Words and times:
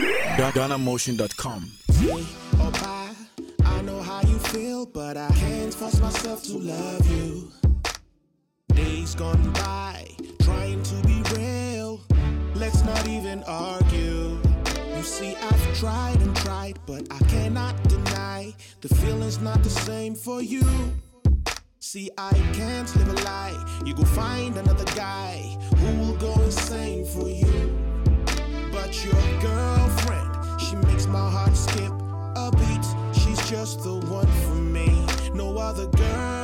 GhanaMotion.com. 0.00 1.70
I 3.64 3.82
know 3.82 4.00
how 4.02 4.20
you 4.22 4.38
feel, 4.38 4.86
but 4.86 5.16
I 5.16 5.28
can't 5.32 5.72
force 5.72 6.00
myself 6.00 6.42
to 6.44 6.56
love 6.58 7.10
you. 7.10 7.50
Days 8.74 9.14
gone 9.14 9.52
by, 9.52 10.06
trying 10.42 10.82
to 10.82 10.94
be 11.06 11.22
real. 11.34 12.00
Let's 12.54 12.82
not 12.84 13.06
even 13.08 13.42
argue. 13.44 14.38
You 14.96 15.02
see, 15.02 15.34
I've 15.36 15.78
tried 15.78 16.20
and 16.20 16.34
tried, 16.36 16.78
but 16.86 17.06
I 17.10 17.18
cannot 17.24 17.82
deny 17.88 18.54
the 18.80 18.88
feeling's 18.88 19.40
not 19.40 19.62
the 19.62 19.70
same 19.70 20.14
for 20.14 20.42
you. 20.42 20.64
See, 21.78 22.10
I 22.18 22.32
can't 22.52 22.94
live 22.96 23.08
a 23.08 23.24
lie. 23.24 23.80
You 23.84 23.94
go 23.94 24.04
find 24.04 24.56
another 24.56 24.84
guy 24.94 25.56
who 25.76 25.98
will 26.00 26.16
go 26.16 26.32
insane 26.42 27.06
for 27.06 27.28
you. 27.28 27.79
But 28.90 29.04
your 29.04 29.40
girlfriend, 29.40 30.60
she 30.60 30.74
makes 30.74 31.06
my 31.06 31.30
heart 31.30 31.56
skip 31.56 31.92
a 32.34 32.50
beat. 32.50 32.84
She's 33.12 33.38
just 33.48 33.84
the 33.84 33.94
one 33.94 34.26
for 34.26 34.56
me. 34.56 35.06
No 35.32 35.56
other 35.58 35.86
girl 35.86 36.39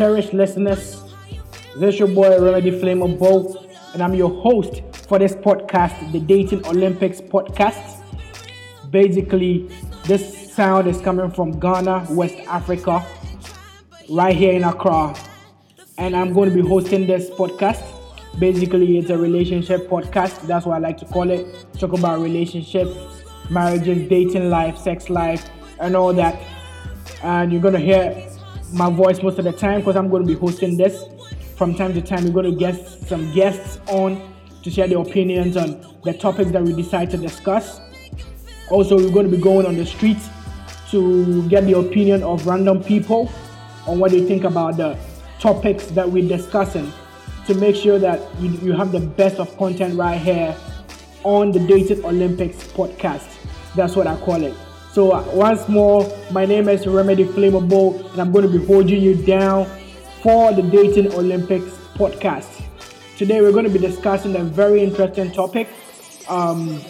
cherished 0.00 0.32
listeners. 0.32 1.02
This 1.76 1.92
is 1.92 1.98
your 1.98 2.08
boy 2.08 2.30
Remedy 2.40 2.70
Flammable, 2.70 3.70
and 3.92 4.02
I'm 4.02 4.14
your 4.14 4.30
host 4.30 4.80
for 5.06 5.18
this 5.18 5.34
podcast, 5.34 6.10
the 6.10 6.18
Dating 6.20 6.64
Olympics 6.64 7.20
podcast. 7.20 8.00
Basically, 8.90 9.68
this 10.06 10.54
sound 10.54 10.88
is 10.88 10.98
coming 11.02 11.30
from 11.30 11.60
Ghana, 11.60 12.06
West 12.12 12.36
Africa, 12.48 13.04
right 14.08 14.34
here 14.34 14.54
in 14.54 14.64
Accra, 14.64 15.14
and 15.98 16.16
I'm 16.16 16.32
going 16.32 16.48
to 16.48 16.54
be 16.54 16.66
hosting 16.66 17.06
this 17.06 17.28
podcast. 17.28 17.84
Basically, 18.38 18.96
it's 18.96 19.10
a 19.10 19.18
relationship 19.18 19.86
podcast. 19.86 20.46
That's 20.46 20.64
what 20.64 20.76
I 20.76 20.78
like 20.78 20.96
to 20.96 21.04
call 21.04 21.28
it. 21.28 21.46
Talk 21.78 21.92
about 21.92 22.20
relationships, 22.20 22.96
marriages, 23.50 24.08
dating 24.08 24.48
life, 24.48 24.78
sex 24.78 25.10
life, 25.10 25.46
and 25.78 25.94
all 25.94 26.14
that 26.14 26.40
and 27.22 27.52
you're 27.52 27.60
gonna 27.60 27.78
hear 27.78 28.30
my 28.72 28.90
voice 28.90 29.22
most 29.22 29.38
of 29.38 29.44
the 29.44 29.52
time 29.52 29.80
because 29.80 29.96
I'm 29.96 30.08
gonna 30.08 30.24
be 30.24 30.34
hosting 30.34 30.76
this. 30.76 31.04
From 31.56 31.74
time 31.74 31.92
to 31.94 32.00
time, 32.00 32.24
we're 32.24 32.42
gonna 32.42 32.56
get 32.56 32.74
some 33.06 33.32
guests 33.32 33.78
on 33.88 34.32
to 34.62 34.70
share 34.70 34.88
their 34.88 34.98
opinions 34.98 35.56
on 35.56 35.84
the 36.04 36.12
topics 36.12 36.50
that 36.52 36.62
we 36.62 36.72
decide 36.72 37.10
to 37.10 37.16
discuss. 37.16 37.80
Also, 38.70 38.96
we're 38.96 39.12
gonna 39.12 39.28
be 39.28 39.36
going 39.36 39.66
on 39.66 39.76
the 39.76 39.84
streets 39.84 40.28
to 40.90 41.48
get 41.48 41.64
the 41.64 41.78
opinion 41.78 42.22
of 42.22 42.46
random 42.46 42.82
people 42.82 43.30
on 43.86 43.98
what 43.98 44.10
they 44.10 44.24
think 44.24 44.44
about 44.44 44.76
the 44.76 44.96
topics 45.38 45.86
that 45.86 46.08
we're 46.08 46.28
discussing 46.28 46.92
to 47.46 47.54
make 47.54 47.74
sure 47.74 47.98
that 47.98 48.20
you, 48.40 48.50
you 48.62 48.72
have 48.72 48.92
the 48.92 49.00
best 49.00 49.36
of 49.36 49.56
content 49.56 49.96
right 49.98 50.20
here 50.20 50.54
on 51.24 51.52
the 51.52 51.58
Dating 51.60 52.04
Olympics 52.04 52.64
podcast. 52.68 53.26
That's 53.74 53.96
what 53.96 54.06
I 54.06 54.16
call 54.16 54.42
it. 54.42 54.54
So 54.92 55.12
uh, 55.12 55.22
once 55.32 55.68
more, 55.68 56.04
my 56.32 56.44
name 56.44 56.68
is 56.68 56.84
Remedy 56.84 57.24
Flammable, 57.24 58.10
and 58.10 58.20
I'm 58.20 58.32
going 58.32 58.50
to 58.50 58.58
be 58.58 58.64
holding 58.66 59.00
you 59.00 59.14
down 59.14 59.66
for 60.20 60.52
the 60.52 60.62
Dating 60.62 61.14
Olympics 61.14 61.70
podcast. 61.94 62.64
Today, 63.16 63.40
we're 63.40 63.52
going 63.52 63.66
to 63.66 63.70
be 63.70 63.78
discussing 63.78 64.34
a 64.34 64.42
very 64.42 64.82
interesting 64.82 65.30
topic 65.30 65.68
um, 66.28 66.80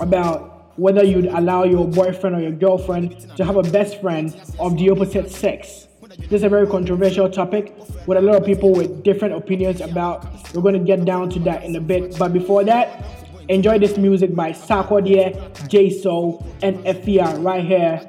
about 0.00 0.76
whether 0.76 1.04
you'd 1.04 1.26
allow 1.26 1.62
your 1.62 1.86
boyfriend 1.86 2.34
or 2.34 2.40
your 2.40 2.50
girlfriend 2.50 3.36
to 3.36 3.44
have 3.44 3.54
a 3.54 3.62
best 3.62 4.00
friend 4.00 4.34
of 4.58 4.76
the 4.76 4.90
opposite 4.90 5.30
sex. 5.30 5.86
This 6.18 6.32
is 6.32 6.42
a 6.42 6.48
very 6.48 6.66
controversial 6.66 7.30
topic 7.30 7.72
with 8.08 8.18
a 8.18 8.20
lot 8.20 8.34
of 8.34 8.44
people 8.44 8.72
with 8.72 9.04
different 9.04 9.34
opinions 9.34 9.80
about. 9.80 10.26
We're 10.54 10.62
going 10.62 10.74
to 10.74 10.84
get 10.84 11.04
down 11.04 11.30
to 11.30 11.38
that 11.40 11.62
in 11.62 11.76
a 11.76 11.80
bit, 11.80 12.18
but 12.18 12.32
before 12.32 12.64
that, 12.64 13.21
enjoy 13.48 13.78
this 13.78 13.96
music 13.96 14.34
by 14.34 14.52
Sarkodie, 14.52 15.34
J 15.68 15.90
Soul, 15.90 16.46
and 16.62 16.76
FER 16.84 17.38
right 17.40 17.64
here 17.64 18.00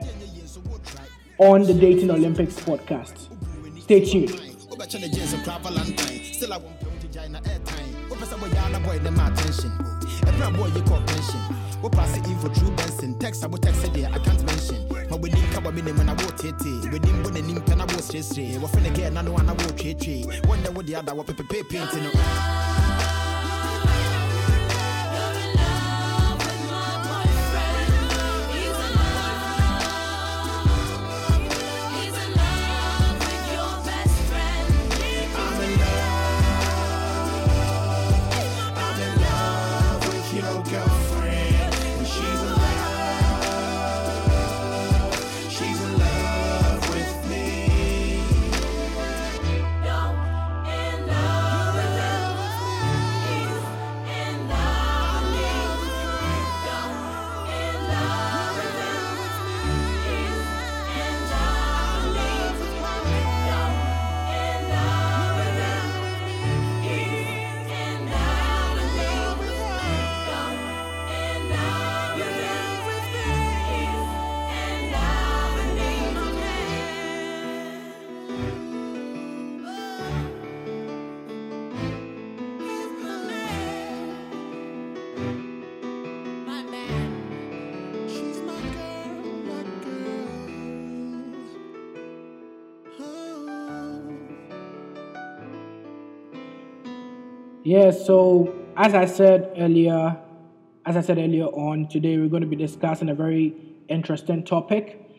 on 1.38 1.64
the 1.64 1.74
Dating 1.74 2.12
Olympics 2.12 2.56
podcast. 2.56 3.28
Stay 3.82 4.06
tuned. 4.06 4.30
Wobɛkyɛ 4.74 5.02
ne 5.02 5.08
jeans 5.10 5.34
kora 5.46 5.60
valentine 5.60 6.24
still 6.34 6.52
I 6.54 6.58
won't 6.58 6.80
be 6.80 7.08
to 7.08 7.20
gya 7.20 7.30
na 7.30 7.40
airtime 7.42 7.94
wopɛ 8.10 8.26
sɛ 8.26 8.36
wɔyɛ 8.42 8.66
ana 8.66 8.80
boy 8.80 8.98
ne 9.04 9.10
ma 9.12 9.28
attention 9.28 9.72
ɛberɛ 10.26 10.48
a 10.48 10.52
boy 10.58 10.68
yi 10.74 10.82
kɔ 10.82 10.98
pension 11.06 11.42
wopaase 11.84 12.18
info 12.28 12.48
true 12.50 12.74
text 12.76 13.00
text 13.22 13.44
deɛ 13.94 14.08
I 14.14 14.18
can't 14.20 14.44
mention 14.46 14.82
ma 15.12 15.16
w'anim 15.18 15.54
ka 15.54 15.62
wɔ 15.62 15.74
me 15.76 15.82
nim 15.84 15.98
na 16.06 16.16
wotetee 16.16 16.82
w'anim 16.90 17.24
bɔ 17.24 17.30
n'anim 17.36 17.60
pɛ 17.64 17.78
na 17.78 17.86
woseresere 17.86 18.58
wɔfrɛ 18.60 18.82
ne 18.82 18.90
gɛ 18.90 19.14
na 19.14 19.22
no 19.22 19.38
ana 19.38 19.54
wotwetwee 19.54 20.26
wɔnyɛ 20.42 20.74
wode 20.76 20.90
ada 20.96 21.12
wɔpepepe 21.14 21.70
paint 21.70 21.94
no 22.02 23.13
Yeah, 97.66 97.92
so 97.92 98.54
as 98.76 98.94
I 98.94 99.06
said 99.06 99.54
earlier, 99.58 100.18
as 100.86 100.98
I 100.98 101.02
said 101.02 101.18
earlier 101.18 101.46
on, 101.46 101.88
today 101.88 102.18
we're 102.18 102.28
going 102.28 102.42
to 102.42 102.48
be 102.48 102.58
discussing 102.58 103.08
a 103.08 103.16
very 103.16 103.56
interesting 103.88 104.44
topic 104.44 105.10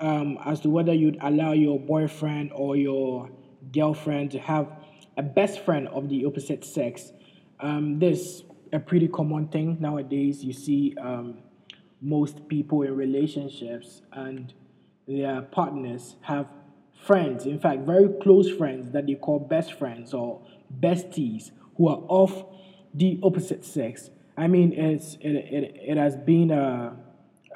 um, 0.00 0.38
as 0.46 0.60
to 0.60 0.70
whether 0.70 0.94
you'd 0.94 1.18
allow 1.20 1.52
your 1.52 1.78
boyfriend 1.78 2.52
or 2.54 2.74
your 2.74 3.28
girlfriend 3.70 4.30
to 4.30 4.38
have 4.38 4.72
a 5.18 5.22
best 5.22 5.60
friend 5.60 5.88
of 5.88 6.08
the 6.08 6.24
opposite 6.24 6.64
sex. 6.64 7.12
Um, 7.60 7.98
this 7.98 8.44
a 8.72 8.78
pretty 8.80 9.08
common 9.08 9.48
thing 9.48 9.76
nowadays. 9.78 10.42
You 10.42 10.54
see 10.54 10.94
um, 10.98 11.36
most 12.00 12.48
people 12.48 12.80
in 12.80 12.96
relationships 12.96 14.00
and 14.12 14.54
their 15.06 15.42
partners 15.42 16.16
have 16.22 16.46
friends, 17.04 17.44
in 17.44 17.58
fact, 17.60 17.80
very 17.80 18.08
close 18.22 18.50
friends 18.50 18.90
that 18.92 19.06
they 19.06 19.16
call 19.16 19.38
best 19.38 19.74
friends 19.74 20.14
or 20.14 20.40
besties 20.80 21.50
who 21.80 21.88
are 21.88 22.02
of 22.10 22.44
the 22.92 23.18
opposite 23.22 23.64
sex. 23.64 24.10
I 24.36 24.46
mean, 24.48 24.74
it's 24.74 25.14
it, 25.22 25.34
it, 25.34 25.76
it 25.92 25.96
has 25.96 26.14
been 26.14 26.50
a, 26.50 26.94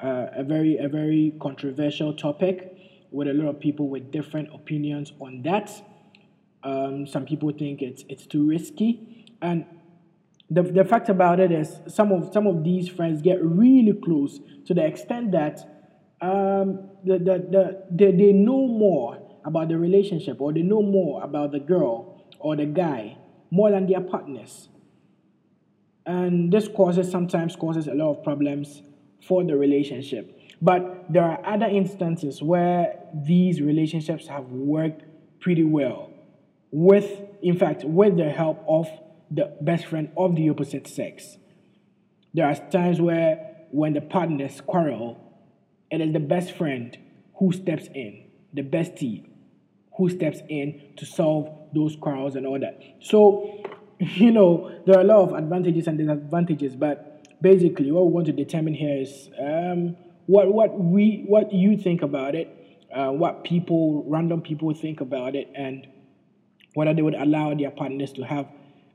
a 0.01 0.29
a 0.37 0.43
very 0.43 0.77
a 0.77 0.89
very 0.89 1.35
controversial 1.39 2.11
topic 2.11 2.75
with 3.11 3.27
a 3.27 3.33
lot 3.33 3.49
of 3.49 3.59
people 3.59 3.87
with 3.87 4.11
different 4.11 4.49
opinions 4.51 5.13
on 5.19 5.43
that. 5.43 5.71
Um, 6.63 7.05
some 7.05 7.25
people 7.25 7.51
think 7.51 7.83
it's 7.83 8.03
it's 8.09 8.25
too 8.25 8.49
risky, 8.49 9.27
and 9.43 9.63
the, 10.49 10.63
the 10.63 10.83
fact 10.83 11.09
about 11.09 11.39
it 11.39 11.51
is 11.51 11.79
some 11.87 12.11
of 12.11 12.33
some 12.33 12.47
of 12.47 12.63
these 12.63 12.89
friends 12.89 13.21
get 13.21 13.37
really 13.43 13.93
close 13.93 14.39
to 14.65 14.73
the 14.73 14.83
extent 14.83 15.33
that 15.33 15.59
um, 16.21 16.89
the, 17.03 17.19
the, 17.19 17.35
the, 17.51 17.83
they, 17.91 18.11
they 18.11 18.31
know 18.33 18.65
more 18.67 19.21
about 19.45 19.67
the 19.69 19.77
relationship 19.77 20.41
or 20.41 20.51
they 20.51 20.63
know 20.63 20.81
more 20.81 21.23
about 21.23 21.51
the 21.51 21.59
girl 21.59 22.23
or 22.39 22.55
the 22.55 22.65
guy 22.65 23.17
more 23.55 23.71
than 23.71 23.87
their 23.87 24.01
partners. 24.01 24.67
And 26.05 26.51
this 26.51 26.67
causes 26.67 27.09
sometimes 27.09 27.55
causes 27.55 27.87
a 27.87 27.93
lot 27.93 28.11
of 28.11 28.23
problems 28.23 28.81
for 29.25 29.45
the 29.45 29.55
relationship. 29.55 30.37
But 30.61 31.11
there 31.11 31.23
are 31.23 31.39
other 31.45 31.65
instances 31.65 32.41
where 32.41 32.99
these 33.13 33.61
relationships 33.61 34.27
have 34.27 34.45
worked 34.51 35.03
pretty 35.39 35.63
well 35.63 36.09
with 36.71 37.21
in 37.41 37.57
fact 37.57 37.85
with 37.85 38.17
the 38.17 38.29
help 38.29 38.61
of 38.67 38.87
the 39.31 39.55
best 39.61 39.85
friend 39.85 40.09
of 40.17 40.35
the 40.35 40.49
opposite 40.49 40.85
sex. 40.87 41.37
There 42.33 42.45
are 42.45 42.55
times 42.55 42.99
where 42.99 43.55
when 43.71 43.93
the 43.93 44.01
partners 44.01 44.59
quarrel 44.59 45.17
it 45.91 46.01
is 46.01 46.11
the 46.11 46.19
best 46.19 46.51
friend 46.51 46.97
who 47.39 47.53
steps 47.53 47.87
in 47.93 48.25
the 48.53 48.63
bestie 48.63 49.25
who 49.97 50.09
steps 50.09 50.39
in 50.49 50.81
to 50.97 51.05
solve 51.05 51.49
those 51.73 51.95
quarrels 51.95 52.35
and 52.35 52.45
all 52.45 52.59
that 52.59 52.81
so 53.01 53.63
you 53.99 54.31
know, 54.31 54.71
there 54.85 54.97
are 54.97 55.01
a 55.01 55.05
lot 55.05 55.29
of 55.29 55.33
advantages 55.33 55.87
and 55.87 55.97
disadvantages, 55.97 56.75
but 56.75 57.27
basically, 57.41 57.91
what 57.91 58.05
we 58.05 58.11
want 58.11 58.25
to 58.27 58.33
determine 58.33 58.73
here 58.73 58.97
is 58.97 59.29
um, 59.39 59.95
what 60.25 60.53
what 60.53 60.77
we 60.77 61.23
what 61.27 61.53
you 61.53 61.77
think 61.77 62.01
about 62.01 62.35
it, 62.35 62.49
uh, 62.93 63.09
what 63.09 63.43
people, 63.43 64.03
random 64.07 64.41
people 64.41 64.73
think 64.73 64.99
about 65.01 65.35
it, 65.35 65.49
and 65.55 65.87
whether 66.73 66.93
they 66.93 67.01
would 67.01 67.15
allow 67.15 67.53
their 67.53 67.71
partners 67.71 68.11
to 68.13 68.23
have 68.23 68.47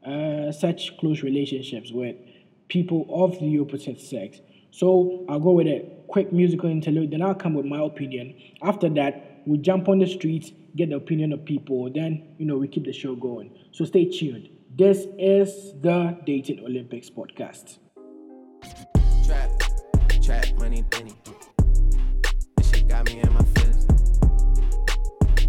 uh, 0.07 0.53
such 0.53 0.99
close 0.99 1.23
relationships 1.23 1.91
with 1.93 2.17
people 2.69 3.07
of 3.11 3.39
the 3.41 3.59
opposite 3.59 4.01
sex. 4.01 4.39
So 4.71 5.25
I'll 5.29 5.41
go 5.41 5.53
with 5.53 5.67
a 5.67 5.85
quick 6.09 6.33
musical 6.33 6.69
interlude, 6.71 7.11
then 7.11 7.23
I'll 7.23 7.35
come 7.35 7.55
with 7.55 7.67
my 7.67 7.83
opinion. 7.83 8.35
After 8.63 8.89
that, 8.91 9.30
we 9.47 9.59
jump 9.59 9.89
on 9.89 9.99
the 9.99 10.07
streets, 10.07 10.53
get 10.77 10.91
the 10.91 10.97
opinion 10.97 11.33
of 11.33 11.45
people, 11.45 11.91
then 11.93 12.35
you 12.39 12.47
know 12.47 12.57
we 12.57 12.69
keep 12.69 12.85
the 12.85 12.93
show 12.93 13.15
going. 13.15 13.53
So 13.73 13.85
stay 13.85 14.05
tuned. 14.05 14.49
This 14.77 15.07
is 15.19 15.73
the 15.81 16.19
Dating 16.25 16.65
Olympics 16.65 17.11
podcast. 17.11 17.79
Trap, 19.27 19.63
trap, 20.23 20.47
money, 20.59 20.85
penny. 20.91 21.15
This 22.57 22.71
shit 22.71 22.89
got 22.89 23.07
me 23.07 23.21
in 23.21 23.33
my 23.33 23.43
feelings. 23.45 23.87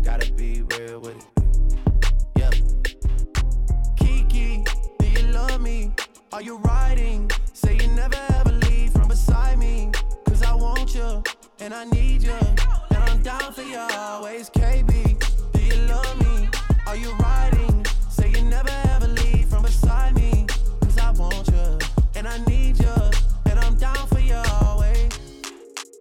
Gotta 0.04 0.32
be 0.34 0.64
real 0.64 1.00
with 1.02 1.18
it. 1.18 1.26
Yeah. 2.38 2.50
Kiki, 3.98 4.64
do 5.00 5.08
you 5.08 5.28
love 5.28 5.62
me? 5.62 5.94
Are 6.32 6.42
you 6.42 6.58
riding? 6.58 7.30
Say 7.54 7.78
you 7.78 7.88
never 7.90 8.18
ever 8.40 8.52
leave 8.52 8.94
from 8.94 9.08
beside 9.08 9.60
me. 9.60 9.92
Cause 10.26 10.42
I 10.44 10.54
want 10.56 10.96
you 10.96 11.24
and 11.60 11.74
I 11.74 11.86
need 11.86 12.24
you. 12.24 12.40
And 13.22 13.30
I'm 13.30 13.38
down 13.38 13.54
for 13.54 13.62
you 13.62 13.78
always, 13.78 14.50
KB. 14.50 15.54
Do 15.54 15.62
you 15.62 15.76
love 15.84 16.20
me? 16.22 16.50
Are 16.88 16.96
you 16.96 17.14
riding? 17.18 17.86
Say 18.10 18.32
you 18.32 18.42
never 18.46 18.72
ever 18.90 19.08
leave 19.08 19.48
from 19.48 19.62
beside 19.62 20.16
me. 20.16 20.48
Cause 20.82 20.98
I 20.98 21.12
want 21.12 21.48
you, 21.50 21.78
and 22.16 22.28
I 22.28 22.44
need 22.46 22.80
you, 22.80 22.94
and 23.46 23.60
I'm 23.60 23.76
down 23.76 24.08
for 24.08 24.20
you 24.20 24.42
always. 24.62 25.12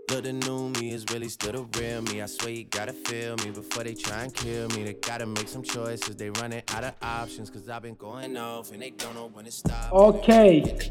But 0.08 0.22
the 0.22 0.32
new 0.32 0.70
me 0.70 0.92
is 0.92 1.04
really 1.12 1.28
still 1.28 1.52
the 1.52 1.78
real 1.78 2.00
me. 2.00 2.22
I 2.22 2.26
swear 2.26 2.52
you 2.52 2.64
gotta 2.64 2.94
feel 2.94 3.36
me 3.44 3.50
before 3.50 3.84
they 3.84 3.94
try 3.94 4.22
and 4.22 4.34
kill 4.34 4.68
me. 4.70 4.84
They 4.84 4.94
gotta 4.94 5.26
make 5.26 5.48
some 5.48 5.62
choices. 5.62 6.16
They 6.16 6.30
running 6.30 6.62
out 6.68 6.84
of 6.84 6.94
options. 7.02 7.50
Cause 7.50 7.68
I've 7.68 7.82
been 7.82 7.96
going 7.96 8.38
off 8.38 8.72
and 8.72 8.80
they 8.80 8.90
don't 8.90 9.14
know 9.14 9.28
when 9.30 9.44
to 9.44 9.52
stop. 9.52 9.92
Okay. 9.92 10.90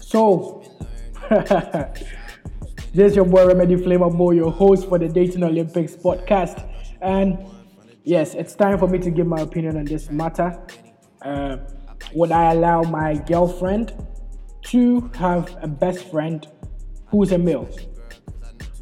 So 0.00 0.64
this 2.92 3.12
is 3.12 3.16
your 3.16 3.24
boy 3.24 3.46
Remedy 3.46 3.76
Flammable, 3.76 4.34
your 4.34 4.50
host 4.50 4.86
for 4.86 4.98
the 4.98 5.08
Dating 5.08 5.42
Olympics 5.42 5.96
podcast. 5.96 6.68
And 7.00 7.38
yes, 8.04 8.34
it's 8.34 8.54
time 8.54 8.78
for 8.78 8.86
me 8.86 8.98
to 8.98 9.10
give 9.10 9.26
my 9.26 9.40
opinion 9.40 9.78
on 9.78 9.86
this 9.86 10.10
matter. 10.10 10.60
Uh, 11.22 11.56
would 12.14 12.32
I 12.32 12.52
allow 12.52 12.82
my 12.82 13.14
girlfriend 13.14 13.94
to 14.64 15.10
have 15.14 15.56
a 15.62 15.68
best 15.68 16.10
friend 16.10 16.46
who's 17.06 17.32
a 17.32 17.38
male? 17.38 17.70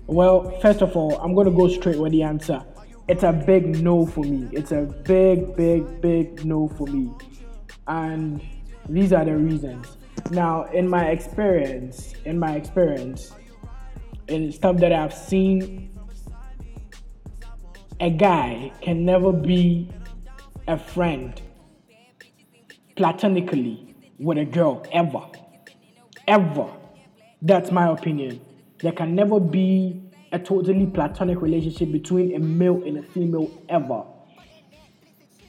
Well, 0.06 0.58
first 0.60 0.82
of 0.82 0.96
all, 0.96 1.16
I'm 1.18 1.34
going 1.34 1.46
to 1.46 1.56
go 1.56 1.68
straight 1.68 1.98
with 1.98 2.10
the 2.10 2.24
answer. 2.24 2.64
It's 3.06 3.22
a 3.22 3.32
big 3.32 3.80
no 3.80 4.06
for 4.06 4.24
me. 4.24 4.48
It's 4.50 4.72
a 4.72 4.82
big, 5.04 5.54
big, 5.54 6.00
big 6.00 6.44
no 6.44 6.66
for 6.66 6.88
me. 6.88 7.12
And 7.86 8.42
these 8.88 9.12
are 9.12 9.24
the 9.24 9.36
reasons. 9.36 9.86
Now, 10.32 10.64
in 10.64 10.88
my 10.88 11.10
experience, 11.10 12.14
in 12.24 12.40
my 12.40 12.56
experience, 12.56 13.32
in 14.30 14.52
stuff 14.52 14.76
that 14.78 14.92
I've 14.92 15.14
seen, 15.14 15.98
a 18.00 18.10
guy 18.10 18.72
can 18.80 19.04
never 19.04 19.32
be 19.32 19.90
a 20.66 20.78
friend 20.78 21.40
platonically 22.96 23.94
with 24.18 24.38
a 24.38 24.44
girl 24.44 24.86
ever 24.92 25.22
ever. 26.30 26.68
That's 27.42 27.70
my 27.72 27.88
opinion. 27.88 28.40
There 28.80 28.92
can 28.92 29.14
never 29.14 29.40
be 29.40 30.00
a 30.32 30.38
totally 30.38 30.86
platonic 30.86 31.42
relationship 31.42 31.90
between 31.90 32.36
a 32.36 32.38
male 32.38 32.82
and 32.84 32.98
a 32.98 33.02
female 33.02 33.50
ever. 33.68 34.04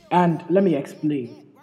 And 0.09 0.43
let 0.49 0.63
me 0.63 0.75
explain. 0.75 1.53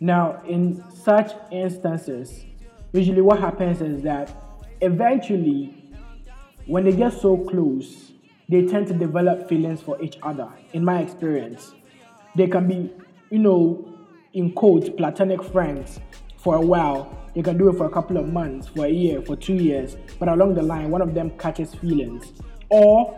Now, 0.00 0.42
in 0.46 0.84
such 0.90 1.32
instances, 1.52 2.44
usually 2.92 3.20
what 3.20 3.38
happens 3.38 3.80
is 3.80 4.02
that 4.02 4.34
eventually, 4.80 5.77
when 6.68 6.84
they 6.84 6.92
get 6.92 7.12
so 7.14 7.36
close, 7.36 8.12
they 8.48 8.64
tend 8.66 8.86
to 8.86 8.94
develop 8.94 9.48
feelings 9.48 9.80
for 9.80 10.00
each 10.02 10.18
other. 10.22 10.48
In 10.74 10.84
my 10.84 11.00
experience, 11.00 11.74
they 12.36 12.46
can 12.46 12.68
be, 12.68 12.92
you 13.30 13.38
know, 13.38 13.98
in 14.34 14.52
quotes, 14.52 14.88
platonic 14.90 15.42
friends 15.42 15.98
for 16.36 16.54
a 16.54 16.60
while, 16.60 17.18
They 17.34 17.42
can 17.42 17.56
do 17.56 17.68
it 17.68 17.76
for 17.76 17.86
a 17.86 17.90
couple 17.90 18.16
of 18.16 18.32
months, 18.32 18.66
for 18.66 18.86
a 18.86 18.90
year, 18.90 19.22
for 19.22 19.36
two 19.36 19.54
years, 19.54 19.96
but 20.18 20.28
along 20.28 20.54
the 20.54 20.62
line, 20.62 20.90
one 20.90 21.00
of 21.00 21.14
them 21.14 21.30
catches 21.38 21.74
feelings, 21.74 22.32
or 22.68 23.16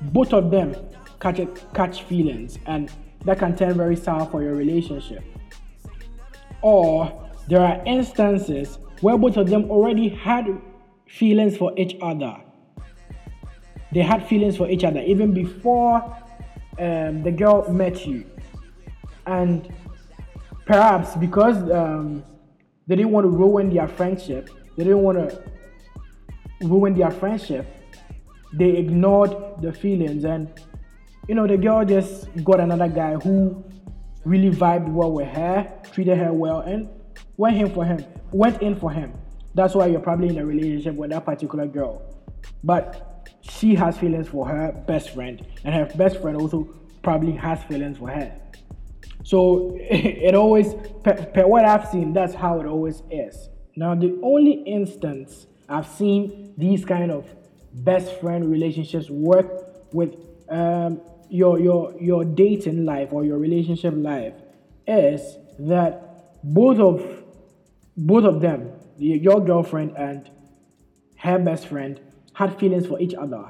both 0.00 0.32
of 0.32 0.50
them 0.50 0.76
catch 1.20 1.40
catch 1.74 2.02
feelings, 2.04 2.58
and 2.66 2.88
that 3.24 3.40
can 3.40 3.56
turn 3.56 3.74
very 3.74 3.96
sour 3.96 4.26
for 4.26 4.42
your 4.42 4.54
relationship. 4.54 5.24
Or 6.62 7.28
there 7.48 7.60
are 7.60 7.82
instances 7.84 8.78
where 9.00 9.18
both 9.18 9.36
of 9.36 9.48
them 9.48 9.70
already 9.70 10.08
had 10.08 10.46
feelings 11.08 11.56
for 11.56 11.72
each 11.76 11.96
other. 12.00 12.36
They 13.92 14.00
had 14.00 14.26
feelings 14.26 14.56
for 14.56 14.68
each 14.68 14.84
other 14.84 15.00
even 15.00 15.32
before 15.32 16.02
um, 16.78 17.22
the 17.22 17.32
girl 17.32 17.70
met 17.72 18.06
you, 18.06 18.24
and 19.26 19.72
perhaps 20.66 21.16
because 21.16 21.56
um, 21.70 22.22
they 22.86 22.96
didn't 22.96 23.12
want 23.12 23.24
to 23.24 23.30
ruin 23.30 23.74
their 23.74 23.88
friendship. 23.88 24.50
They 24.76 24.84
didn't 24.84 25.02
want 25.02 25.18
to 25.18 25.42
ruin 26.62 26.94
their 26.94 27.10
friendship. 27.10 27.66
They 28.52 28.76
ignored 28.76 29.34
the 29.60 29.72
feelings, 29.72 30.24
and 30.24 30.52
you 31.28 31.34
know, 31.34 31.46
the 31.46 31.56
girl 31.56 31.84
just 31.84 32.28
got 32.42 32.60
another 32.60 32.88
guy 32.88 33.14
who 33.14 33.62
really 34.24 34.50
vibed 34.50 34.88
well 34.88 35.12
with 35.12 35.28
her, 35.28 35.70
treated 35.92 36.18
her 36.18 36.32
well, 36.32 36.60
and 36.60 36.88
went 37.36 37.56
in 37.56 37.72
for 37.72 37.84
him. 37.84 38.04
Went 38.32 38.62
in 38.62 38.76
for 38.76 38.90
him. 38.90 39.12
That's 39.54 39.74
why 39.74 39.86
you're 39.86 40.00
probably 40.00 40.28
in 40.28 40.38
a 40.38 40.46
relationship 40.46 40.94
with 40.94 41.10
that 41.10 41.24
particular 41.24 41.66
girl. 41.66 42.02
But 42.62 43.07
she 43.50 43.74
has 43.74 43.98
feelings 43.98 44.28
for 44.28 44.46
her 44.46 44.72
best 44.86 45.10
friend, 45.10 45.44
and 45.64 45.74
her 45.74 45.86
best 45.96 46.20
friend 46.20 46.36
also 46.36 46.68
probably 47.02 47.32
has 47.32 47.62
feelings 47.64 47.98
for 47.98 48.08
her. 48.08 48.32
So 49.24 49.76
it 49.80 50.34
always, 50.34 50.74
per, 51.04 51.14
per 51.14 51.46
what 51.46 51.64
I've 51.64 51.88
seen, 51.88 52.12
that's 52.12 52.34
how 52.34 52.60
it 52.60 52.66
always 52.66 53.02
is. 53.10 53.48
Now, 53.76 53.94
the 53.94 54.18
only 54.22 54.62
instance 54.64 55.46
I've 55.68 55.86
seen 55.86 56.54
these 56.56 56.84
kind 56.84 57.10
of 57.10 57.26
best 57.72 58.20
friend 58.20 58.50
relationships 58.50 59.10
work 59.10 59.46
with 59.92 60.14
um, 60.48 61.00
your 61.28 61.60
your 61.60 61.94
your 62.00 62.24
dating 62.24 62.84
life 62.84 63.12
or 63.12 63.24
your 63.24 63.38
relationship 63.38 63.92
life 63.96 64.34
is 64.86 65.36
that 65.58 66.32
both 66.42 66.78
of 66.78 67.24
both 67.96 68.24
of 68.24 68.40
them, 68.40 68.72
your 68.96 69.40
girlfriend 69.44 69.94
and 69.96 70.30
her 71.18 71.38
best 71.38 71.66
friend, 71.66 72.00
had 72.38 72.58
feelings 72.58 72.86
for 72.86 73.00
each 73.00 73.14
other 73.14 73.44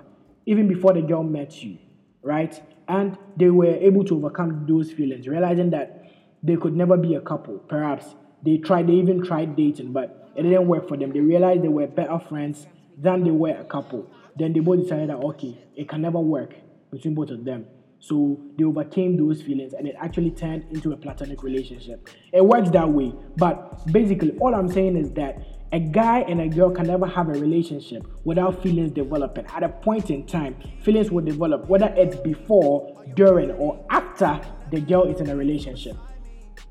even 0.47 0.66
before 0.66 0.95
the 0.95 1.02
girl 1.02 1.23
met 1.23 1.62
you, 1.62 1.76
right? 2.23 2.61
and 2.88 3.18
they 3.37 3.50
were 3.50 3.66
able 3.66 4.02
to 4.04 4.16
overcome 4.16 4.66
those 4.66 4.90
feelings, 4.90 5.28
realizing 5.28 5.71
that 5.71 6.11
they 6.42 6.57
could 6.57 6.75
never 6.75 6.97
be 6.97 7.14
a 7.14 7.21
couple. 7.21 7.59
Perhaps 7.59 8.14
they 8.42 8.57
tried, 8.57 8.88
they 8.88 8.95
even 8.95 9.23
tried 9.23 9.57
dating, 9.57 9.92
but 9.92 10.30
it 10.35 10.42
didn't 10.42 10.66
work 10.66 10.88
for 10.88 10.97
them. 10.97 11.12
They 11.12 11.21
realized 11.21 11.62
they 11.62 11.68
were 11.68 11.87
better 11.87 12.18
friends 12.18 12.66
than 12.97 13.25
they 13.25 13.30
were 13.30 13.57
a 13.57 13.64
couple. 13.64 14.11
Then 14.37 14.52
they 14.52 14.61
both 14.61 14.83
decided 14.83 15.11
that 15.11 15.16
okay, 15.16 15.59
it 15.76 15.88
can 15.88 16.00
never 16.00 16.18
work 16.18 16.54
between 16.90 17.14
both 17.14 17.30
of 17.30 17.45
them. 17.45 17.66
So 18.00 18.40
they 18.57 18.64
overcame 18.64 19.16
those 19.16 19.42
feelings 19.42 19.75
and 19.75 19.87
it 19.87 19.97
actually 20.00 20.30
turned 20.30 20.64
into 20.71 20.92
a 20.92 20.97
platonic 20.97 21.42
relationship. 21.42 22.09
It 22.33 22.45
works 22.45 22.71
that 22.71 22.88
way. 22.88 23.12
But 23.37 23.92
basically, 23.92 24.38
all 24.38 24.54
I'm 24.54 24.68
saying 24.68 24.97
is 24.97 25.11
that 25.12 25.42
a 25.73 25.81
guy 25.81 26.21
and 26.21 26.41
a 26.41 26.49
girl 26.49 26.71
can 26.71 26.87
never 26.87 27.07
have 27.07 27.29
a 27.29 27.33
relationship 27.33 28.07
without 28.25 28.63
feelings 28.63 28.93
developing. 28.93 29.45
At 29.47 29.63
a 29.63 29.69
point 29.69 30.11
in 30.11 30.27
time, 30.27 30.57
feelings 30.83 31.11
will 31.11 31.25
develop, 31.25 31.69
whether 31.69 31.93
it's 31.97 32.17
before, 32.17 33.05
during, 33.15 33.51
or 33.53 33.85
after 33.91 34.41
the 34.71 34.81
girl 34.81 35.05
is 35.05 35.21
in 35.21 35.29
a 35.29 35.37
relationship. 35.37 35.97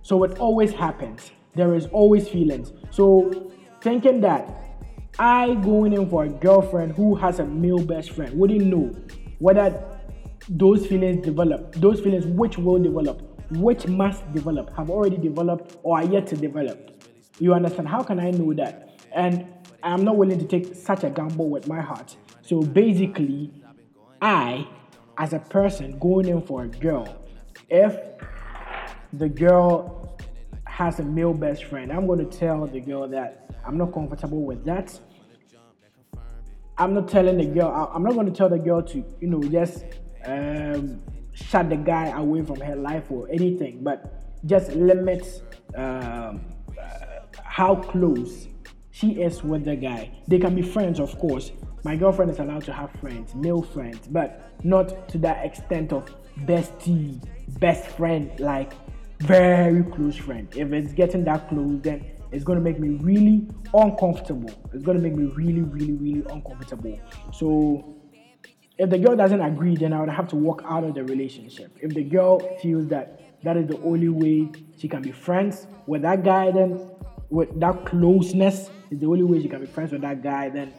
So 0.02 0.24
it 0.24 0.40
always 0.40 0.72
happens. 0.72 1.32
There 1.56 1.76
is 1.76 1.86
always 1.88 2.28
feelings. 2.28 2.72
So 2.92 3.52
thinking 3.82 4.22
that 4.22 4.64
I 5.20 5.56
going 5.56 5.94
in 5.94 6.10
for 6.10 6.26
a 6.26 6.30
girlfriend 6.30 6.94
who 6.94 7.16
has 7.16 7.40
a 7.40 7.46
male 7.46 7.84
best 7.84 8.12
friend 8.12 8.38
wouldn't 8.38 8.66
know 8.66 8.96
whether 9.40 9.84
those 10.50 10.86
feelings 10.88 11.26
develop, 11.26 11.74
those 11.76 12.00
feelings 12.00 12.26
which 12.26 12.58
will 12.58 12.82
develop, 12.82 13.22
which 13.52 13.88
must 13.88 14.32
develop, 14.34 14.76
have 14.76 14.90
already 14.90 15.18
developed 15.18 15.78
or 15.84 15.98
are 15.98 16.06
yet 16.06 16.28
to 16.28 16.36
develop. 16.36 17.04
You 17.40 17.54
understand? 17.54 17.88
How 17.88 18.02
can 18.02 18.20
I 18.20 18.32
know 18.32 18.54
that? 18.54 18.87
And 19.14 19.48
I'm 19.84 20.04
not 20.04 20.18
willing 20.18 20.40
to 20.40 20.46
take 20.46 20.76
such 20.76 21.04
a 21.04 21.10
gamble 21.10 21.50
with 21.50 21.68
my 21.68 21.82
heart. 21.82 22.16
So 22.42 22.62
basically, 22.62 23.52
I, 24.22 24.68
as 25.18 25.34
a 25.34 25.40
person 25.40 25.98
going 26.00 26.28
in 26.28 26.42
for 26.42 26.64
a 26.64 26.68
girl, 26.68 27.26
if 27.70 27.96
the 29.14 29.30
girl 29.30 30.18
has 30.66 31.00
a 31.00 31.04
male 31.04 31.34
best 31.34 31.66
friend, 31.66 31.92
I'm 31.92 32.08
going 32.08 32.20
to 32.20 32.38
tell 32.38 32.66
the 32.68 32.80
girl 32.80 33.08
that 33.10 33.50
I'm 33.66 33.78
not 33.78 33.94
comfortable 33.94 34.44
with 34.44 34.64
that. 34.66 35.00
I'm 36.78 36.94
not 36.94 37.08
telling 37.08 37.38
the 37.38 37.46
girl, 37.46 37.92
I'm 37.94 38.04
not 38.04 38.14
going 38.14 38.28
to 38.28 38.32
tell 38.32 38.50
the 38.50 38.60
girl 38.60 38.84
to, 38.84 39.04
you 39.20 39.28
know, 39.28 39.42
just 39.42 39.84
um, 40.26 41.02
shut 41.34 41.70
the 41.70 41.76
guy 41.76 42.10
away 42.10 42.44
from 42.44 42.60
her 42.60 42.76
life 42.76 43.10
or 43.10 43.28
anything, 43.30 43.84
but 43.84 44.46
just 44.46 44.72
limit 44.74 45.42
um, 45.76 46.42
uh, 46.80 47.20
how 47.44 47.76
close 47.76 48.48
she 49.00 49.12
is 49.22 49.44
with 49.44 49.64
the 49.64 49.76
guy. 49.76 50.10
They 50.28 50.40
can 50.40 50.56
be 50.56 50.64
friends, 50.64 51.00
of 51.00 51.18
course. 51.20 51.52
My 51.84 51.96
girlfriend 51.96 52.32
is 52.32 52.40
allowed 52.40 52.64
to 52.66 52.74
have 52.74 52.92
friends, 52.94 53.36
male 53.36 53.62
friends, 53.62 54.08
but 54.08 54.52
not 54.64 55.08
to 55.10 55.18
that 55.20 55.46
extent 55.46 55.94
of 55.94 56.10
bestie, 56.46 57.24
best 57.60 57.86
friend, 57.90 58.32
like 58.40 58.74
very 59.20 59.84
close 59.84 60.16
friend. 60.18 60.48
If 60.56 60.74
it's 60.74 60.94
getting 60.94 61.24
that 61.26 61.48
close, 61.50 61.80
then 61.82 62.06
it's 62.32 62.44
going 62.44 62.58
to 62.58 62.64
make 62.64 62.80
me 62.80 62.98
really 63.02 63.48
uncomfortable. 63.74 64.50
It's 64.74 64.84
going 64.84 64.98
to 64.98 65.04
make 65.04 65.16
me 65.16 65.26
really, 65.36 65.62
really, 65.62 65.94
really 65.94 66.26
uncomfortable. 66.32 67.00
So, 67.32 67.96
if 68.80 68.90
the 68.90 68.98
girl 68.98 69.16
doesn't 69.16 69.42
agree, 69.42 69.76
then 69.76 69.94
I 69.94 70.00
would 70.00 70.10
have 70.10 70.28
to 70.30 70.36
walk 70.36 70.64
out 70.66 70.84
of 70.84 70.96
the 70.96 71.04
relationship. 71.04 71.78
If 71.82 71.94
the 71.94 72.04
girl 72.04 72.40
feels 72.62 72.88
that 72.88 73.44
that 73.44 73.58
is 73.58 73.68
the 73.68 73.80
only 73.82 74.10
way 74.10 74.52
she 74.78 74.88
can 74.88 75.04
be 75.04 75.12
friends 75.12 75.68
with 75.86 76.02
that 76.02 76.24
guy, 76.24 76.52
then 76.52 76.90
with 77.30 77.60
that 77.60 77.86
closeness 77.86 78.70
is 78.90 79.00
the 79.00 79.06
only 79.06 79.24
way 79.24 79.38
you 79.38 79.50
can 79.50 79.62
be 79.62 79.68
friends 79.68 79.92
with 79.92 80.02
that 80.02 80.24
guy, 80.24 80.50
then, 80.50 80.74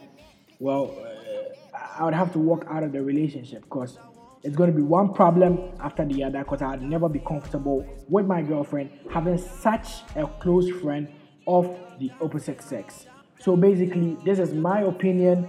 well, 0.59 0.95
uh, 0.99 1.79
I 1.99 2.05
would 2.05 2.13
have 2.13 2.31
to 2.33 2.39
walk 2.39 2.65
out 2.69 2.83
of 2.83 2.91
the 2.91 3.01
relationship 3.01 3.63
because 3.63 3.97
it's 4.43 4.55
going 4.55 4.71
to 4.71 4.75
be 4.75 4.81
one 4.81 5.13
problem 5.13 5.71
after 5.81 6.05
the 6.05 6.23
other 6.23 6.39
because 6.39 6.61
I'd 6.61 6.81
never 6.81 7.09
be 7.09 7.19
comfortable 7.19 7.85
with 8.07 8.25
my 8.25 8.41
girlfriend 8.41 8.89
having 9.11 9.37
such 9.37 10.01
a 10.15 10.25
close 10.39 10.69
friend 10.81 11.09
of 11.45 11.77
the 11.99 12.11
opposite 12.21 12.61
sex. 12.61 13.05
So 13.39 13.55
basically, 13.55 14.17
this 14.25 14.39
is 14.39 14.53
my 14.53 14.81
opinion, 14.81 15.47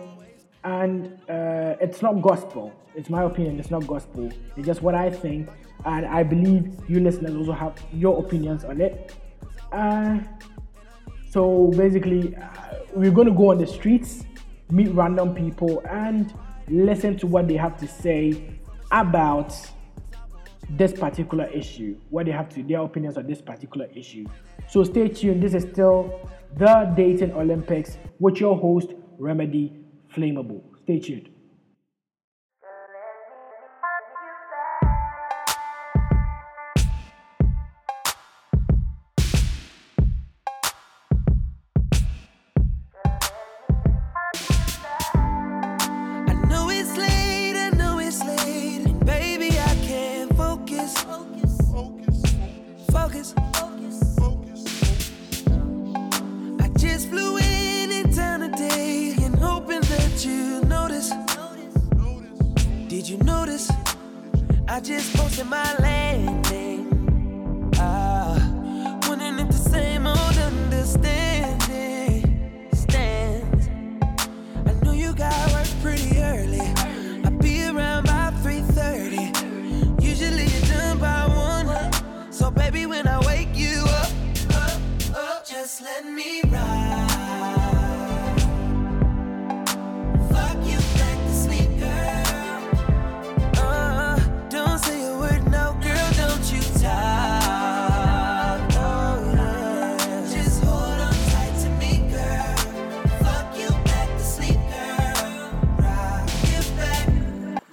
and 0.64 1.18
uh, 1.28 1.76
it's 1.80 2.02
not 2.02 2.20
gospel. 2.20 2.72
It's 2.94 3.08
my 3.08 3.22
opinion, 3.22 3.58
it's 3.60 3.70
not 3.70 3.86
gospel. 3.86 4.30
It's 4.56 4.66
just 4.66 4.82
what 4.82 4.94
I 4.94 5.10
think, 5.10 5.48
and 5.84 6.06
I 6.06 6.22
believe 6.22 6.72
you 6.88 7.00
listeners 7.00 7.36
also 7.36 7.52
have 7.52 7.74
your 7.92 8.18
opinions 8.18 8.64
on 8.64 8.80
it. 8.80 9.14
Uh, 9.72 10.18
so 11.30 11.68
basically, 11.76 12.34
uh, 12.34 12.48
we're 12.92 13.12
going 13.12 13.28
to 13.28 13.32
go 13.32 13.52
on 13.52 13.58
the 13.58 13.66
streets, 13.66 14.24
meet 14.68 14.88
random 14.88 15.32
people, 15.32 15.80
and 15.88 16.34
listen 16.68 17.16
to 17.18 17.26
what 17.28 17.46
they 17.46 17.56
have 17.56 17.76
to 17.78 17.86
say 17.86 18.58
about 18.90 19.54
this 20.70 20.92
particular 20.92 21.46
issue, 21.46 21.96
what 22.10 22.26
they 22.26 22.32
have 22.32 22.48
to, 22.54 22.64
their 22.64 22.80
opinions 22.80 23.16
on 23.16 23.28
this 23.28 23.40
particular 23.40 23.86
issue. 23.94 24.26
So 24.68 24.82
stay 24.82 25.08
tuned. 25.08 25.40
This 25.40 25.54
is 25.54 25.62
still 25.70 26.28
the 26.56 26.92
Dating 26.96 27.32
Olympics 27.32 27.96
with 28.18 28.40
your 28.40 28.56
host, 28.58 28.94
Remedy 29.18 29.84
Flammable. 30.12 30.62
Stay 30.82 30.98
tuned. 30.98 31.29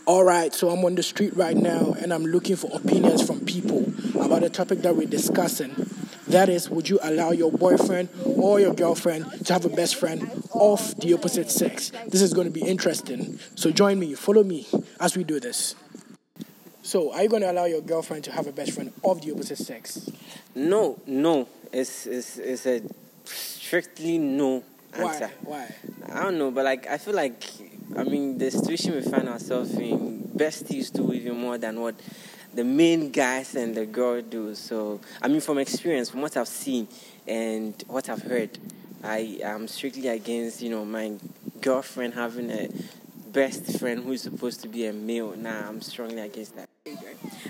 All 0.08 0.24
right, 0.24 0.54
so 0.54 0.70
I'm 0.70 0.86
on 0.86 0.96
the 0.96 1.04
street 1.04 1.36
right 1.36 1.58
now 1.58 1.94
and 2.00 2.14
I'm 2.14 2.24
looking 2.24 2.56
for 2.56 2.72
opinions 2.74 3.28
from 3.28 3.42
people 3.42 3.92
about 4.16 4.40
the 4.40 4.50
topic 4.50 4.80
that 4.84 4.96
we're 4.96 5.06
discussing. 5.06 5.76
That 6.30 6.48
is, 6.48 6.70
would 6.70 6.88
you 6.88 6.98
allow 7.04 7.32
your 7.32 7.52
boyfriend 7.52 8.08
or 8.24 8.62
your 8.62 8.74
girlfriend 8.74 9.46
to 9.46 9.52
have 9.52 9.66
a 9.66 9.70
best 9.70 9.98
friend 9.98 10.22
of 10.54 10.98
the 11.02 11.14
opposite 11.14 11.52
sex? 11.52 11.92
This 12.08 12.22
is 12.22 12.34
going 12.34 12.48
to 12.48 12.54
be 12.54 12.62
interesting. 12.62 13.38
So 13.56 13.70
join 13.70 14.00
me, 14.00 14.14
follow 14.14 14.46
me 14.46 14.66
as 14.98 15.18
we 15.18 15.26
do 15.26 15.42
this. 15.42 15.76
So, 16.84 17.12
are 17.12 17.24
you 17.24 17.28
going 17.28 17.42
to 17.42 17.52
allow 17.52 17.66
your 17.66 17.82
girlfriend 17.82 18.24
to 18.24 18.32
have 18.32 18.48
a 18.48 18.54
best 18.54 18.72
friend 18.72 18.94
of 19.04 19.20
the 19.22 19.34
opposite 19.34 19.58
sex? 19.58 20.10
No, 20.56 21.02
no. 21.06 21.50
It's, 21.74 22.08
it's, 22.08 22.38
it's 22.38 22.66
a 22.66 22.82
strictly 23.26 24.20
no 24.20 24.64
answer. 24.94 25.30
Why? 25.44 25.68
Why? 26.06 26.14
I 26.14 26.24
don't 26.24 26.38
know, 26.38 26.52
but 26.52 26.64
like 26.64 26.88
I 26.88 26.98
feel 26.98 27.14
like 27.14 27.44
I 27.96 28.04
mean, 28.04 28.38
the 28.38 28.52
situation 28.52 28.96
we 28.96 29.02
find 29.02 29.28
ourselves 29.30 29.74
in, 29.76 30.30
besties 30.36 30.92
do 30.92 31.14
even 31.14 31.38
more 31.38 31.58
than 31.58 31.80
what 31.80 31.96
the 32.54 32.64
main 32.64 33.12
guys 33.12 33.56
and 33.56 33.76
the 33.76 33.86
girl 33.86 34.22
do. 34.22 34.56
So, 34.56 35.00
I 35.22 35.28
mean, 35.28 35.42
from 35.42 35.58
experience, 35.58 36.10
from 36.10 36.22
what 36.22 36.38
I've 36.38 36.48
seen 36.48 36.88
and 37.28 37.74
what 37.88 38.10
I've 38.10 38.24
heard, 38.24 38.58
I 39.04 39.40
am 39.44 39.68
strictly 39.68 40.08
against, 40.10 40.62
you 40.62 40.70
know, 40.70 40.84
my 40.86 41.14
girlfriend 41.62 42.14
having 42.14 42.50
a 42.52 42.70
best 43.32 43.80
friend 43.80 44.04
who 44.04 44.14
is 44.14 44.22
supposed 44.22 44.62
to 44.62 44.68
be 44.68 44.86
a 44.86 44.94
male. 44.94 45.36
Nah, 45.36 45.68
I'm 45.68 45.82
strongly 45.82 46.20
against 46.20 46.56
that. 46.56 46.68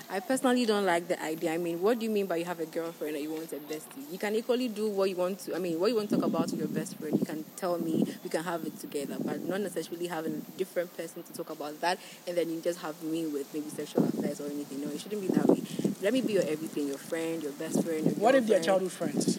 I 0.09 0.21
personally 0.21 0.65
don't 0.65 0.85
like 0.85 1.09
the 1.09 1.21
idea. 1.21 1.53
I 1.53 1.57
mean, 1.57 1.81
what 1.81 1.99
do 1.99 2.05
you 2.05 2.09
mean 2.09 2.27
by 2.27 2.37
you 2.37 2.45
have 2.45 2.61
a 2.61 2.65
girlfriend 2.65 3.15
and 3.15 3.23
you 3.23 3.29
want 3.29 3.51
a 3.51 3.57
bestie? 3.57 4.09
You 4.09 4.17
can 4.17 4.35
equally 4.35 4.69
do 4.69 4.87
what 4.87 5.09
you 5.09 5.17
want 5.17 5.39
to. 5.39 5.55
I 5.55 5.59
mean, 5.59 5.77
what 5.81 5.89
you 5.89 5.97
want 5.97 6.09
to 6.11 6.15
talk 6.15 6.25
about 6.25 6.49
with 6.49 6.59
your 6.59 6.69
best 6.69 6.95
friend, 6.97 7.19
you 7.19 7.25
can 7.25 7.43
tell 7.57 7.77
me. 7.77 8.05
We 8.23 8.29
can 8.29 8.43
have 8.43 8.65
it 8.65 8.79
together, 8.79 9.17
but 9.19 9.41
not 9.41 9.59
necessarily 9.59 10.07
having 10.07 10.45
a 10.47 10.57
different 10.57 10.95
person 10.95 11.23
to 11.23 11.33
talk 11.33 11.49
about 11.49 11.81
that, 11.81 11.99
and 12.25 12.37
then 12.37 12.49
you 12.49 12.61
just 12.61 12.79
have 12.79 13.01
me 13.03 13.25
with 13.25 13.53
maybe 13.53 13.69
sexual 13.69 14.05
affairs 14.05 14.39
or 14.39 14.45
anything. 14.45 14.81
No, 14.81 14.87
it 14.89 15.01
shouldn't 15.01 15.21
be 15.21 15.27
that 15.27 15.45
way. 15.45 15.61
Let 16.01 16.13
me 16.13 16.21
be 16.21 16.33
your 16.33 16.43
everything, 16.43 16.87
your 16.87 16.97
friend, 16.97 17.43
your 17.43 17.51
best 17.53 17.83
friend. 17.83 18.05
Your 18.05 18.15
what 18.15 18.33
if 18.33 18.47
they're 18.47 18.61
childhood 18.61 18.93
friends? 18.93 19.37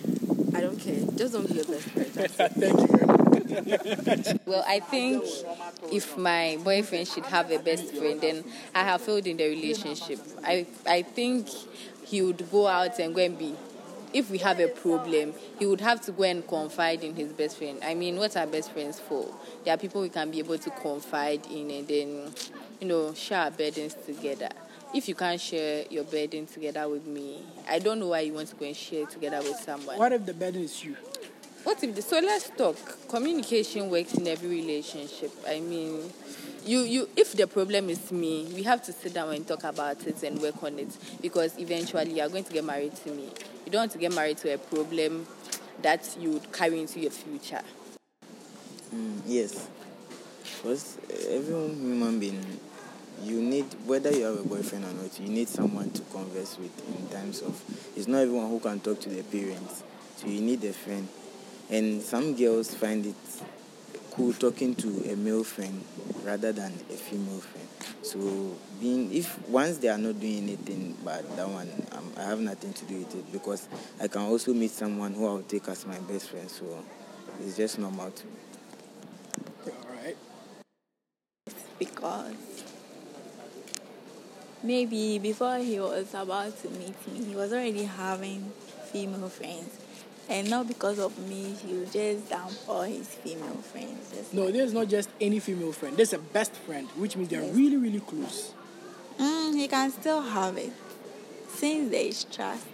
I 0.54 0.60
don't 0.60 0.78
care. 0.78 1.00
Just 1.16 1.32
don't 1.32 1.48
be 1.48 1.54
your 1.54 1.64
best 1.64 1.88
friend. 1.88 2.08
Thank 2.30 2.78
you. 2.78 3.17
Well, 4.46 4.64
I 4.66 4.80
think 4.80 5.24
if 5.92 6.16
my 6.16 6.58
boyfriend 6.62 7.08
should 7.08 7.26
have 7.26 7.50
a 7.50 7.58
best 7.58 7.94
friend, 7.94 8.20
then 8.20 8.44
I 8.74 8.84
have 8.84 9.00
failed 9.00 9.26
in 9.26 9.36
the 9.36 9.48
relationship. 9.48 10.18
I 10.44 10.66
I 10.86 11.02
think 11.02 11.48
he 12.04 12.22
would 12.22 12.50
go 12.50 12.66
out 12.66 12.98
and 12.98 13.14
go 13.14 13.22
and 13.22 13.38
be. 13.38 13.54
If 14.12 14.30
we 14.30 14.38
have 14.38 14.58
a 14.58 14.68
problem, 14.68 15.34
he 15.58 15.66
would 15.66 15.82
have 15.82 16.00
to 16.02 16.12
go 16.12 16.22
and 16.24 16.46
confide 16.46 17.04
in 17.04 17.14
his 17.14 17.30
best 17.32 17.58
friend. 17.58 17.78
I 17.84 17.94
mean, 17.94 18.16
what 18.16 18.36
are 18.38 18.46
best 18.46 18.72
friends 18.72 18.98
for? 18.98 19.26
There 19.64 19.74
are 19.74 19.76
people 19.76 20.00
we 20.00 20.08
can 20.08 20.30
be 20.30 20.38
able 20.38 20.56
to 20.56 20.70
confide 20.70 21.44
in 21.50 21.70
and 21.70 21.86
then, 21.86 22.32
you 22.80 22.88
know, 22.88 23.12
share 23.12 23.40
our 23.40 23.50
burdens 23.50 23.94
together. 24.06 24.48
If 24.94 25.06
you 25.08 25.14
can't 25.14 25.38
share 25.38 25.84
your 25.90 26.04
burden 26.04 26.46
together 26.46 26.88
with 26.88 27.06
me, 27.06 27.42
I 27.68 27.78
don't 27.80 27.98
know 28.00 28.08
why 28.08 28.20
you 28.20 28.32
want 28.32 28.48
to 28.48 28.56
go 28.56 28.64
and 28.64 28.74
share 28.74 29.02
it 29.02 29.10
together 29.10 29.40
with 29.42 29.56
someone. 29.60 29.98
What 29.98 30.12
if 30.12 30.24
the 30.24 30.32
burden 30.32 30.62
is 30.62 30.82
you? 30.82 30.96
What 31.68 31.84
if 31.84 31.94
the, 31.94 32.00
so 32.00 32.18
let's 32.18 32.48
talk. 32.48 32.76
Communication 33.10 33.90
works 33.90 34.14
in 34.14 34.26
every 34.26 34.48
relationship. 34.48 35.30
I 35.46 35.60
mean, 35.60 36.00
you 36.64 36.80
you 36.80 37.10
if 37.14 37.34
the 37.34 37.46
problem 37.46 37.90
is 37.90 38.10
me, 38.10 38.50
we 38.54 38.62
have 38.62 38.82
to 38.84 38.92
sit 38.94 39.12
down 39.12 39.34
and 39.34 39.46
talk 39.46 39.64
about 39.64 40.06
it 40.06 40.22
and 40.22 40.40
work 40.40 40.62
on 40.62 40.78
it 40.78 40.88
because 41.20 41.58
eventually 41.58 42.14
you 42.14 42.22
are 42.22 42.28
going 42.30 42.44
to 42.44 42.52
get 42.54 42.64
married 42.64 42.96
to 43.04 43.10
me. 43.10 43.28
You 43.66 43.72
don't 43.72 43.82
want 43.82 43.92
to 43.92 43.98
get 43.98 44.14
married 44.14 44.38
to 44.38 44.54
a 44.54 44.56
problem 44.56 45.26
that 45.82 46.16
you 46.18 46.30
would 46.30 46.50
carry 46.54 46.80
into 46.80 47.00
your 47.00 47.10
future. 47.10 47.60
Mm, 48.94 49.20
yes. 49.26 49.68
Because 50.62 50.96
every 51.28 51.52
human 51.52 52.18
being, 52.18 52.46
you 53.24 53.42
need, 53.42 53.66
whether 53.84 54.10
you 54.10 54.24
have 54.24 54.40
a 54.40 54.42
boyfriend 54.42 54.86
or 54.86 55.02
not, 55.02 55.20
you 55.20 55.28
need 55.28 55.48
someone 55.50 55.90
to 55.90 56.00
converse 56.04 56.56
with 56.56 56.72
in 56.98 57.08
terms 57.08 57.42
of, 57.42 57.62
it's 57.94 58.08
not 58.08 58.20
everyone 58.20 58.48
who 58.48 58.58
can 58.58 58.80
talk 58.80 58.98
to 59.00 59.10
their 59.10 59.22
parents. 59.22 59.84
So 60.16 60.28
you 60.28 60.40
need 60.40 60.64
a 60.64 60.72
friend. 60.72 61.06
And 61.70 62.02
some 62.02 62.34
girls 62.34 62.74
find 62.74 63.04
it 63.06 63.14
cool 64.12 64.32
talking 64.32 64.74
to 64.76 65.12
a 65.12 65.16
male 65.16 65.44
friend 65.44 65.84
rather 66.24 66.52
than 66.52 66.72
a 66.72 66.96
female 66.96 67.40
friend. 67.40 67.68
So 68.02 68.18
being 68.80 69.12
if 69.12 69.48
once 69.48 69.78
they 69.78 69.88
are 69.88 69.98
not 69.98 70.18
doing 70.20 70.38
anything 70.44 70.96
but 71.04 71.36
that 71.36 71.48
one 71.48 71.70
um, 71.92 72.12
I 72.16 72.22
have 72.22 72.40
nothing 72.40 72.72
to 72.72 72.84
do 72.86 72.98
with 72.98 73.14
it 73.14 73.32
because 73.32 73.68
I 74.00 74.08
can 74.08 74.22
also 74.22 74.54
meet 74.54 74.70
someone 74.70 75.14
who 75.14 75.26
I'll 75.26 75.42
take 75.42 75.68
as 75.68 75.86
my 75.86 75.98
best 76.00 76.30
friend. 76.30 76.50
So 76.50 76.64
it's 77.44 77.56
just 77.56 77.78
normal 77.78 78.10
to 78.10 78.26
me. 78.26 78.32
All 79.66 79.72
right. 80.02 80.16
because 81.78 82.34
maybe 84.62 85.18
before 85.18 85.58
he 85.58 85.78
was 85.78 86.12
about 86.14 86.60
to 86.62 86.70
meet 86.70 86.94
me, 87.08 87.24
he 87.24 87.34
was 87.34 87.52
already 87.52 87.84
having 87.84 88.52
female 88.92 89.28
friends. 89.28 89.78
And 90.30 90.50
not 90.50 90.68
because 90.68 90.98
of 90.98 91.16
me, 91.28 91.54
he 91.54 91.74
would 91.74 91.90
just 91.90 92.28
downpour 92.28 92.84
his 92.84 93.08
female 93.08 93.56
friends. 93.72 94.10
Just 94.12 94.34
No, 94.34 94.50
there's 94.50 94.74
not 94.74 94.88
just 94.88 95.08
any 95.20 95.38
female 95.38 95.72
friend. 95.72 95.96
There's 95.96 96.12
a 96.12 96.18
best 96.18 96.52
friend, 96.52 96.86
which 96.96 97.16
means 97.16 97.30
they're 97.30 97.50
really, 97.52 97.78
really 97.78 98.00
close. 98.00 98.52
Mm, 99.18 99.54
he 99.56 99.66
can 99.68 99.90
still 99.90 100.20
have 100.20 100.58
it 100.58 100.72
since 101.48 101.90
there 101.90 102.02
is 102.04 102.24
trust. 102.24 102.66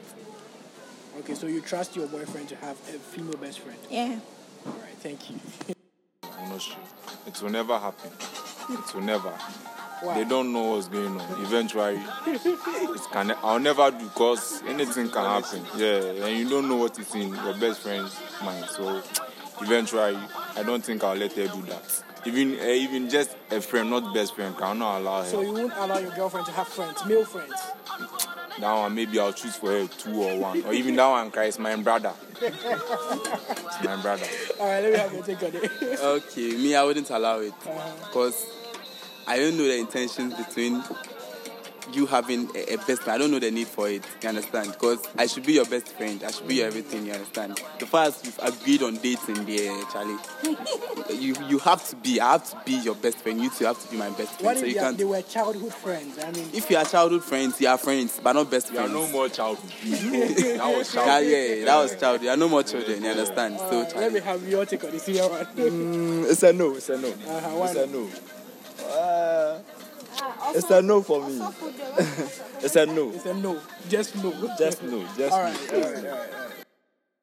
Okay, 1.21 1.35
so 1.35 1.47
you 1.47 1.61
trust 1.61 1.95
your 1.95 2.09
boyfriend 2.09 2.49
to 2.49 2.57
have 2.57 2.77
a 2.89 2.99
female 2.99 3.37
best 3.37 3.61
friend. 3.61 3.79
Yeah. 3.89 4.19
All 4.67 4.73
right, 4.73 4.97
thank 4.99 5.31
you. 5.31 5.37
I'm 6.39 6.49
not 6.49 6.61
sure. 6.61 6.77
It 7.27 7.41
will 7.41 7.51
never 7.51 7.79
happen. 7.79 8.11
It 8.71 8.95
will 8.95 9.03
never. 9.03 9.33
Why? 10.01 10.19
They 10.19 10.29
don't 10.29 10.53
know 10.53 10.73
what's 10.73 10.89
going 10.89 11.21
on. 11.21 11.43
Eventually, 11.43 12.01
it 12.27 13.01
can. 13.13 13.35
I'll 13.43 13.59
never 13.59 13.91
do 13.91 14.05
because 14.05 14.63
anything 14.67 15.09
can 15.11 15.25
happen. 15.25 15.63
Yeah, 15.77 16.27
and 16.27 16.39
you 16.39 16.49
don't 16.49 16.69
know 16.69 16.77
what 16.77 16.99
is 16.99 17.15
in 17.15 17.35
your 17.35 17.55
best 17.55 17.81
friend's 17.81 18.15
mind. 18.43 18.67
So, 18.67 19.03
eventually, 19.61 20.19
I 20.57 20.63
don't 20.63 20.85
think 20.85 21.03
I'll 21.05 21.17
let 21.17 21.33
her 21.33 21.47
do 21.47 21.63
that. 21.63 22.03
Even, 22.27 22.59
uh, 22.59 22.65
even 22.65 23.11
just 23.11 23.37
a 23.51 23.61
friend, 23.61 23.91
not 23.91 24.15
best 24.15 24.35
friend, 24.35 24.57
cannot 24.57 24.99
allow 24.99 25.23
her. 25.23 25.29
So 25.29 25.43
you 25.43 25.53
won't 25.53 25.73
allow 25.77 25.99
your 25.99 26.11
girlfriend 26.13 26.47
to 26.47 26.53
have 26.53 26.69
friends, 26.69 27.05
male 27.07 27.25
friends. 27.25 27.53
that 28.59 28.73
one 28.73 28.95
maybe 28.95 29.19
I'll 29.19 29.33
choose 29.33 29.57
for 29.57 29.71
her 29.71 29.87
two 29.87 30.23
or 30.23 30.39
one, 30.39 30.65
or 30.65 30.73
even 30.73 30.97
that 30.97 31.07
one 31.07 31.31
cries 31.31 31.59
my 31.59 31.77
brother. 31.77 32.13
it's 32.41 33.85
my 33.85 34.01
brother. 34.01 34.27
All 34.59 34.67
right, 34.69 34.83
let 34.83 34.93
me 34.93 34.99
have 34.99 35.13
your 35.13 35.23
take 35.23 35.43
on 35.43 35.51
it. 35.55 36.01
Okay, 36.01 36.57
me, 36.57 36.75
I 36.75 36.83
wouldn't 36.83 37.11
allow 37.11 37.41
it 37.41 37.53
because 37.61 38.47
I 39.27 39.39
don't 39.39 39.57
know 39.57 39.65
the 39.65 39.79
intentions 39.79 40.35
between 40.35 40.83
you 41.93 42.07
having 42.07 42.49
a, 42.57 42.75
a 42.75 42.77
best 42.79 43.03
friend. 43.03 43.11
I 43.11 43.19
don't 43.19 43.31
know 43.31 43.39
the 43.39 43.51
need 43.51 43.69
for 43.69 43.89
it. 43.89 44.03
You 44.23 44.29
understand? 44.31 44.73
Because 44.73 44.99
I 45.17 45.27
should 45.27 45.47
be 45.47 45.53
your 45.53 45.67
best 45.67 45.89
friend. 45.91 46.23
I 46.25 46.31
should 46.31 46.49
be 46.49 46.57
your 46.57 46.67
everything. 46.67 47.07
You 47.07 47.13
understand? 47.13 47.61
The 47.79 47.87
first 47.87 48.25
we've 48.25 48.39
agreed 48.43 48.83
on 48.83 48.97
dating 48.97 49.45
there, 49.45 49.83
Charlie. 49.93 50.17
you 51.15 51.35
you 51.49 51.59
have 51.61 51.87
to 51.91 51.97
be. 51.97 52.21
I 52.21 52.33
have 52.33 52.51
to 52.51 52.57
be 52.65 52.73
your 52.79 52.95
best 52.97 53.19
friend. 53.19 53.41
You 53.41 53.51
two 53.51 53.67
have 53.67 53.81
to 53.85 53.91
be 53.91 53.97
my 53.97 54.09
best 54.11 54.33
friend. 54.41 54.45
What 54.45 54.57
so 54.59 54.63
if 54.65 54.69
you 54.69 54.75
they, 54.75 54.81
are- 54.81 54.83
can't. 54.83 54.99
they 54.99 55.05
were 55.05 55.23
childhood 55.23 55.73
friends? 55.75 56.19
I 56.19 56.31
mean, 56.33 56.49
If 56.53 56.71
you 56.71 56.77
are 56.79 56.85
childhood 56.85 57.23
friends, 57.23 57.61
you 57.61 57.69
are 57.69 57.79
friends, 57.79 58.19
but 58.23 58.33
not 58.33 58.51
best 58.51 58.73
You 58.73 58.79
are 58.79 58.89
friends. 58.89 58.95
no 58.95 59.09
more 59.13 59.29
childhood. 59.29 59.71
that 59.85 60.77
was 60.77 60.93
childhood. 60.93 61.31
yeah, 61.31 61.55
yeah, 61.55 61.65
that 61.67 61.77
was 61.83 61.97
childhood. 61.97 62.23
You 62.25 62.31
are 62.31 62.37
no 62.37 62.49
more 62.49 62.63
children. 62.63 63.03
You 63.05 63.11
understand? 63.11 63.59
So, 63.59 63.83
uh, 63.83 63.91
let 64.01 64.13
me 64.13 64.21
have 64.21 64.47
your 64.49 64.67
take 64.67 64.85
on 64.85 64.91
this 64.91 65.07
here 65.07 65.29
one. 65.29 65.45
Mm, 65.47 66.31
it's 66.31 66.43
a 66.43 66.53
no. 66.53 66.75
It's 66.75 66.89
a 66.89 66.99
no. 66.99 67.09
Uh-huh, 67.09 67.65
It's 67.65 67.75
a 67.77 67.87
no. 67.87 68.09
It's 70.55 70.71
a 70.71 70.81
no 70.81 71.03
for 71.03 71.27
me. 71.27 71.35
it's 72.63 72.77
a 72.77 72.87
no. 72.87 73.11
It's 73.11 73.27
a 73.27 73.35
no, 73.35 73.61
just 73.89 74.15
no. 74.23 74.55
Just 74.57 74.83
no. 74.85 75.05
Just 75.17 75.33
All 75.33 75.43
right, 75.43 75.73
all 75.73 75.81
right, 75.81 75.85
all 75.85 75.93
right. 75.93 76.07
All 76.07 76.19
right. 76.19 76.29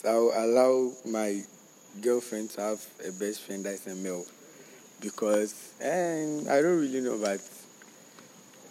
I'll 0.04 0.32
allow 0.36 0.91
my 1.06 1.41
girlfriend 2.02 2.50
to 2.52 2.62
have 2.62 2.86
a 3.08 3.12
best 3.12 3.41
friend 3.41 3.63
that's 3.63 3.88
a 3.88 3.96
male 3.96 4.26
because 5.00 5.74
and 5.80 6.50
I 6.50 6.62
don't 6.62 6.80
really 6.80 7.00
know, 7.00 7.17
but 7.17 7.39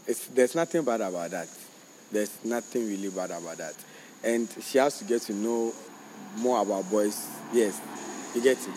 it's 0.06 0.26
there's 0.26 0.54
nothing 0.54 0.84
bad 0.84 1.00
about 1.00 1.30
that. 1.30 1.48
There's 2.12 2.44
nothing 2.44 2.86
really 2.86 3.08
bad 3.08 3.30
about 3.30 3.56
that, 3.56 3.74
and 4.22 4.46
she 4.60 4.76
has 4.76 4.98
to 4.98 5.04
get 5.04 5.22
to 5.22 5.32
know 5.32 5.72
more 6.36 6.60
about 6.60 6.90
boys. 6.90 7.26
Yes, 7.52 7.80
you 8.34 8.42
get 8.42 8.58
it. 8.58 8.74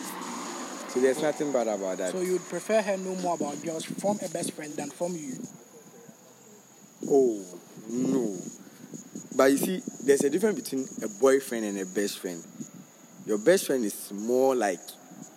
So 0.88 1.00
there's 1.00 1.20
nothing 1.20 1.52
bad 1.52 1.66
about 1.66 1.98
that. 1.98 2.12
So 2.12 2.20
you'd 2.20 2.48
prefer 2.48 2.80
her 2.80 2.96
know 2.96 3.16
more 3.16 3.34
about 3.34 3.60
girls 3.62 3.84
from 3.84 4.18
a 4.22 4.28
best 4.28 4.52
friend 4.52 4.72
than 4.74 4.90
from 4.90 5.14
you? 5.16 5.36
Oh, 7.08 7.44
no. 7.88 8.36
But 9.36 9.50
you 9.52 9.58
see, 9.58 9.82
there's 10.04 10.24
a 10.24 10.30
difference 10.30 10.60
between 10.60 10.86
a 11.02 11.08
boyfriend 11.20 11.64
and 11.64 11.78
a 11.78 11.86
best 11.86 12.18
friend. 12.18 12.42
Your 13.26 13.38
best 13.38 13.66
friend 13.66 13.84
is 13.84 14.12
more 14.12 14.54
like 14.54 14.80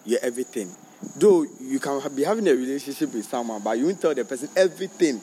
your 0.05 0.19
everything. 0.21 0.69
Though 1.15 1.45
you 1.59 1.79
can 1.79 2.01
be 2.15 2.23
having 2.23 2.47
a 2.47 2.53
relationship 2.53 3.13
with 3.13 3.25
someone, 3.25 3.61
but 3.63 3.77
you 3.77 3.85
won't 3.85 4.01
tell 4.01 4.13
the 4.13 4.25
person 4.25 4.49
everything. 4.55 5.21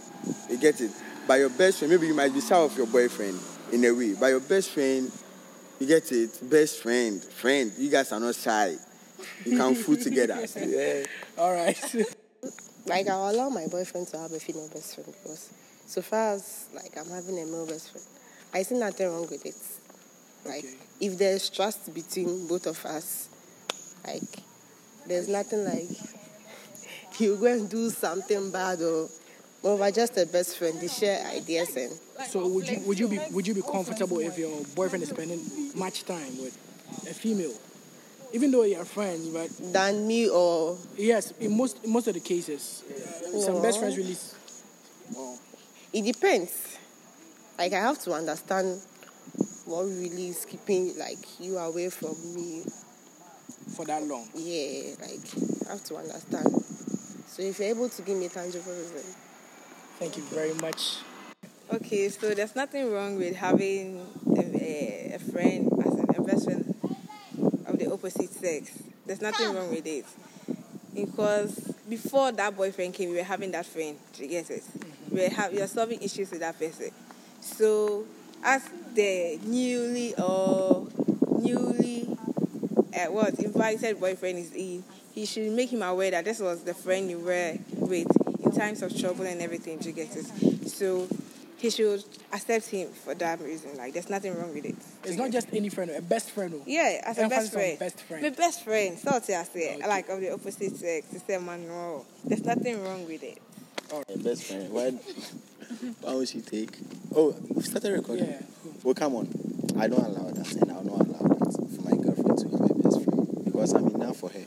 You 0.48 0.57
get 0.59 0.80
it? 0.80 0.90
But 1.26 1.40
your 1.40 1.50
best 1.50 1.78
friend, 1.78 1.92
maybe 1.92 2.07
you 2.07 2.14
might 2.14 2.33
be 2.33 2.40
shy 2.40 2.57
of 2.57 2.76
your 2.76 2.87
boyfriend 2.87 3.38
in 3.72 3.85
a 3.85 3.92
way. 3.92 4.14
But 4.18 4.28
your 4.28 4.40
best 4.40 4.70
friend, 4.70 5.11
you 5.80 5.87
get 5.87 6.11
it? 6.12 6.38
Best 6.48 6.83
friend, 6.83 7.22
friend. 7.22 7.72
You 7.78 7.90
guys 7.90 8.12
are 8.12 8.20
not 8.20 8.35
shy. 8.35 8.76
You 9.44 9.57
can 9.57 9.74
fool 9.74 9.96
together. 9.96 10.44
Yeah. 10.57 11.04
All 11.38 11.52
right. 11.52 11.78
Like 12.87 13.09
I'll 13.09 13.30
allow 13.30 13.48
my 13.48 13.66
boyfriend 13.66 14.09
to 14.09 14.18
have 14.18 14.33
a 14.33 14.38
female 14.38 14.68
best 14.68 14.94
friend 14.94 15.12
because 15.22 15.48
so 15.87 16.03
far 16.03 16.35
as 16.35 16.66
like 16.75 16.97
I'm 16.97 17.11
having 17.11 17.38
a 17.40 17.47
male 17.47 17.66
best 17.66 17.90
friend, 17.92 18.07
I 18.53 18.62
see 18.62 18.75
nothing 18.77 19.09
wrong 19.09 19.27
with 19.31 19.44
it. 19.47 19.57
Like 20.44 20.64
Okay. 20.64 20.75
if 21.01 21.18
there's 21.18 21.49
trust 21.51 21.92
between 21.94 22.47
both 22.47 22.66
of 22.66 22.85
us, 22.85 23.29
like 24.07 24.40
there's 25.07 25.29
nothing 25.29 25.64
like 25.64 25.90
you 27.18 27.37
go 27.37 27.47
and 27.47 27.68
do 27.68 27.90
something 27.90 28.51
bad 28.51 28.81
or 28.83 29.09
well, 29.62 29.79
we're 29.79 29.90
just 29.90 30.18
a 30.18 30.27
best 30.27 30.59
friend, 30.59 30.79
they 30.79 30.88
share 30.88 31.25
ideas 31.27 31.75
and 31.77 31.92
So 32.29 32.47
would 32.47 32.68
you 32.68 32.81
would 32.81 32.99
you 32.99 33.09
be 33.09 33.18
would 33.33 33.47
you 33.47 33.55
be 33.55 33.62
comfortable 33.62 34.18
if 34.18 34.37
your 34.38 34.64
boyfriend 34.75 35.03
is 35.03 35.09
spending 35.11 35.40
much 35.75 36.05
time 36.05 36.38
with 36.38 36.57
a 37.09 37.14
female, 37.14 37.55
even 38.33 38.51
though 38.51 38.64
you're 38.64 38.85
friends? 38.85 39.29
But 39.29 39.51
than 39.73 40.07
me 40.07 40.29
or 40.29 40.77
yes, 40.97 41.33
in 41.40 41.57
most 41.57 41.83
in 41.85 41.90
most 41.92 42.07
of 42.09 42.14
the 42.14 42.20
cases, 42.20 42.83
uh, 43.35 43.38
some 43.38 43.62
best 43.62 43.79
friends 43.79 43.97
really. 43.97 44.16
Well, 45.14 45.38
it 45.94 46.04
depends. 46.04 46.76
Like 47.57 47.72
I 47.72 47.80
have 47.80 48.00
to 48.00 48.12
understand 48.12 48.80
what 49.64 49.85
really 49.85 50.28
is 50.28 50.44
keeping 50.44 50.98
like 50.98 51.40
you 51.40 51.57
away 51.57 51.88
from 51.88 52.16
me 52.35 52.64
for 53.76 53.85
that 53.87 54.02
long. 54.02 54.28
Yeah, 54.35 54.94
like 55.00 55.20
I 55.68 55.72
have 55.72 55.85
to 55.85 55.96
understand. 55.96 56.48
So 57.28 57.42
if 57.42 57.59
you're 57.61 57.68
able 57.68 57.88
to 57.88 58.02
give 58.02 58.18
me 58.18 58.26
a 58.26 58.28
tangible 58.28 58.72
reason. 58.72 59.14
Thank 59.98 60.16
you 60.16 60.24
very 60.24 60.52
much. 60.54 60.98
Okay, 61.72 62.09
so 62.09 62.35
there's 62.35 62.57
nothing 62.57 62.92
wrong 62.92 63.16
with 63.16 63.37
having 63.37 64.04
a, 64.37 64.40
a, 64.40 65.14
a 65.14 65.18
friend 65.18 65.70
as 65.87 65.94
an, 65.94 66.07
a 66.16 66.22
best 66.22 66.44
friend 66.44 66.74
of 67.66 67.78
the 67.78 67.90
opposite 67.90 68.30
sex. 68.33 68.83
There's 69.07 69.22
nothing 69.22 69.54
wrong 69.54 69.70
with 69.70 69.87
it. 69.87 70.04
Because 70.92 71.72
before 71.88 72.33
that 72.33 72.57
boyfriend 72.57 72.94
came, 72.94 73.11
we 73.11 73.16
were 73.16 73.22
having 73.22 73.52
that 73.52 73.66
friend. 73.66 73.96
You 74.16 74.28
get 74.28 74.50
it? 74.50 74.64
We 75.14 75.22
were, 75.22 75.35
ha- 75.35 75.48
we 75.53 75.61
were 75.61 75.66
solving 75.68 76.03
issues 76.03 76.31
with 76.33 76.40
that 76.40 76.59
person. 76.59 76.90
So, 77.40 78.05
as 78.42 78.68
the 78.94 79.38
newly 79.44 80.14
or 80.16 80.88
newly 81.38 82.09
uh, 82.94 83.07
what 83.12 83.38
invited 83.38 84.00
boyfriend 84.00 84.38
is 84.38 84.53
in, 84.53 84.83
he 85.14 85.24
should 85.24 85.53
make 85.53 85.72
him 85.72 85.83
aware 85.83 86.11
that 86.11 86.24
this 86.24 86.40
was 86.40 86.64
the 86.64 86.74
friend 86.74 87.09
you 87.09 87.20
were 87.20 87.57
with 87.77 88.09
in 88.44 88.50
times 88.53 88.83
of 88.83 88.98
trouble 88.98 89.24
and 89.24 89.40
everything. 89.40 89.81
You 89.83 89.92
get 89.92 90.16
it? 90.16 90.68
So 90.68 91.07
he 91.59 91.70
should 91.70 92.05
accept 92.33 92.66
him 92.66 92.88
for 92.88 93.14
that 93.14 93.40
reason. 93.40 93.77
Like 93.77 93.92
there's 93.92 94.11
nothing 94.11 94.37
wrong 94.37 94.53
with 94.53 94.64
it. 94.64 94.74
It's 95.05 95.16
not 95.16 95.31
just 95.31 95.46
any 95.53 95.68
friend, 95.68 95.92
a 95.92 96.03
best 96.03 96.31
friend. 96.31 96.55
oh. 96.57 96.62
Yeah, 96.66 97.00
as 97.05 97.18
a 97.18 97.29
best 97.29 97.53
friend. 97.53 97.79
best 97.79 98.00
friend. 98.03 98.22
My 98.22 98.31
best 98.31 98.64
friend. 98.64 98.98
So 98.98 99.11
I 99.12 99.20
say, 99.20 99.79
like 99.87 100.09
of 100.09 100.20
the 100.20 100.33
opposite 100.33 100.77
sex, 100.77 101.09
to 101.11 101.20
say 101.20 101.38
man, 101.38 101.68
no, 101.68 102.05
there's 102.24 102.44
nothing 102.44 102.83
wrong 102.83 103.07
with 103.07 103.22
it. 103.22 103.38
My 104.09 104.16
best 104.22 104.44
friend. 104.44 104.70
Why? 104.72 104.90
Why 106.00 106.14
would 106.14 106.28
she 106.28 106.40
take? 106.40 106.70
Oh, 107.14 107.35
we 107.50 107.62
started 107.62 107.92
recording. 107.92 108.26
Yeah. 108.26 108.42
Well, 108.83 108.94
come 108.94 109.14
on. 109.14 109.28
I 109.78 109.87
don't 109.88 110.00
allow 110.04 110.30
that, 110.30 110.52
and 110.52 110.70
I'll 110.72 110.83
not 110.83 111.07
allow 111.07 111.28
that 111.28 111.52
for 111.74 111.83
my 111.83 111.96
girlfriend 112.02 112.38
to 112.38 112.48
have 112.50 112.70
a 112.70 112.74
best 112.74 113.04
friend 113.04 113.44
because 113.44 113.72
I'm 113.72 113.87
enough 113.88 114.16
for 114.16 114.30
her. 114.30 114.40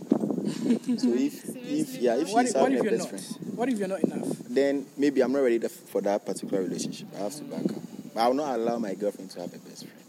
so 0.98 1.14
if 1.14 1.56
if 1.56 1.96
yeah, 2.02 2.16
if 2.18 2.30
what 2.30 2.46
she's 2.46 2.56
if, 2.56 2.62
what 2.62 2.72
having 2.72 2.74
if 2.74 2.82
a 2.82 2.84
you're 2.84 2.92
best 2.98 3.12
not? 3.12 3.22
friend, 3.22 3.58
What 3.58 3.70
if 3.70 3.80
you're 3.80 3.88
not 3.88 4.04
enough? 4.04 4.28
then 4.50 4.86
maybe 4.98 5.22
I'm 5.22 5.32
not 5.32 5.40
ready 5.44 5.60
for 5.60 6.02
that 6.02 6.26
particular 6.26 6.64
relationship. 6.64 7.08
I 7.16 7.20
have 7.20 7.36
to 7.36 7.44
back 7.44 7.66
up. 7.66 7.82
But 8.14 8.22
I 8.22 8.28
will 8.28 8.36
not 8.36 8.56
allow 8.56 8.78
my 8.80 8.94
girlfriend 8.96 9.32
to 9.32 9.42
have 9.42 9.54
a 9.54 9.60
best 9.60 9.86
friend 9.88 10.04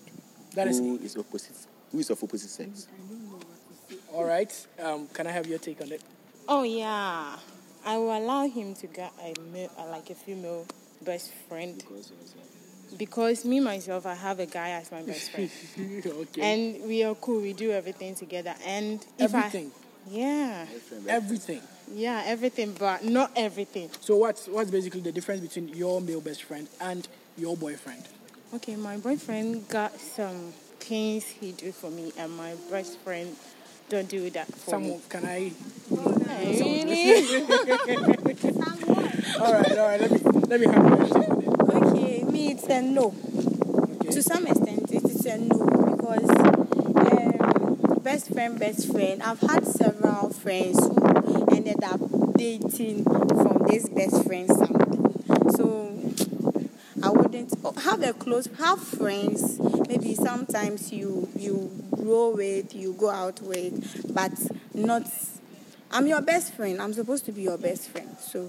That 0.55 0.68
is 0.68 0.79
who 0.79 0.98
is 0.98 1.16
opposite, 1.16 1.57
who 1.92 1.98
is 1.98 2.11
of 2.11 2.22
opposite 2.22 2.51
sex. 2.51 2.87
all 4.12 4.24
right. 4.24 4.53
Um, 4.81 5.07
can 5.09 5.27
I 5.27 5.31
have 5.33 5.46
your 5.46 5.59
take 5.59 5.81
on 5.81 5.90
it? 5.92 6.03
Oh 6.48 6.62
yeah, 6.62 7.37
I 7.85 7.97
will 7.97 8.17
allow 8.17 8.49
him 8.49 8.75
to 8.77 8.87
get 8.87 9.12
a 9.21 9.35
male, 9.53 9.71
uh, 9.79 9.88
like 9.88 10.11
a 10.11 10.14
female 10.14 10.67
best 11.05 11.33
friend 11.49 11.83
because 12.97 13.45
me 13.45 13.61
myself 13.61 14.07
I 14.07 14.14
have 14.14 14.41
a 14.41 14.47
guy 14.47 14.71
as 14.71 14.91
my 14.91 15.03
best 15.03 15.31
friend, 15.31 15.51
okay. 16.07 16.41
and 16.41 16.88
we 16.88 17.05
are 17.05 17.14
cool. 17.17 17.41
We 17.41 17.53
do 17.53 17.71
everything 17.73 18.14
together, 18.14 18.55
and 18.64 19.05
if 19.19 19.35
everything, 19.35 19.73
I 20.07 20.11
yeah 20.11 20.67
everything. 21.09 21.61
yeah 21.93 22.23
everything, 22.27 22.75
but 22.79 23.05
not 23.05 23.31
everything. 23.37 23.91
So 24.01 24.17
what's 24.17 24.49
what's 24.49 24.71
basically 24.71 25.01
the 25.01 25.12
difference 25.12 25.41
between 25.41 25.69
your 25.69 26.01
male 26.01 26.21
best 26.21 26.45
friend 26.45 26.69
and 26.81 27.07
your 27.37 27.57
boyfriend? 27.57 28.05
Okay, 28.55 28.77
my 28.77 28.97
boyfriend 28.97 29.69
got 29.69 29.99
some 30.01 30.53
things 30.81 31.25
he 31.25 31.53
do 31.53 31.73
for 31.73 31.91
me, 31.91 32.12
and 32.17 32.35
my 32.37 32.55
best 32.71 32.99
friend 33.01 33.37
don't 33.88 34.09
do 34.09 34.29
that 34.31 34.46
for 34.46 34.70
Some 34.70 34.83
me. 34.83 35.01
can 35.09 35.24
I? 35.24 35.53
Really? 35.90 37.42
all 39.40 39.53
right, 39.53 39.79
all 39.79 39.88
right. 39.88 40.01
Let 40.01 40.11
me 40.11 40.18
let 40.46 40.61
me 40.61 40.66
have 40.66 41.01
it. 41.03 41.48
Okay, 41.70 42.22
me 42.24 42.53
it's 42.53 42.64
a 42.64 42.83
no. 42.83 43.14
To 44.11 44.22
some 44.22 44.46
extent, 44.46 44.90
it 44.92 45.05
is 45.05 45.24
a 45.24 45.38
no 45.38 45.64
because 45.96 46.29
um, 46.29 48.01
best 48.03 48.31
friend, 48.33 48.59
best 48.59 48.92
friend. 48.92 49.22
I've 49.22 49.40
had 49.40 49.66
several 49.66 50.31
friends 50.35 50.79
who 50.87 51.46
ended 51.51 51.83
up 51.83 52.01
dating 52.37 53.05
from 53.05 53.64
this 53.68 53.88
best 53.88 54.24
friend 54.27 54.48
side. 54.48 55.53
So 55.57 55.96
I 57.03 57.09
wouldn't 57.09 57.55
have 57.85 58.03
a 58.03 58.12
close 58.12 58.48
have 58.59 58.81
friends. 58.81 59.59
Maybe 59.88 60.14
sometimes 60.14 60.92
you 60.92 61.29
you 61.35 61.88
grow 62.09 62.31
with, 62.31 62.75
you 62.75 62.94
go 62.94 63.11
out 63.11 63.38
with, 63.42 64.14
but 64.14 64.33
not. 64.73 65.03
I'm 65.90 66.07
your 66.07 66.23
best 66.23 66.55
friend. 66.55 66.81
I'm 66.81 66.94
supposed 66.94 67.27
to 67.27 67.33
be 67.33 67.42
your 67.42 67.59
best 67.59 67.90
friend. 67.90 68.16
So. 68.18 68.49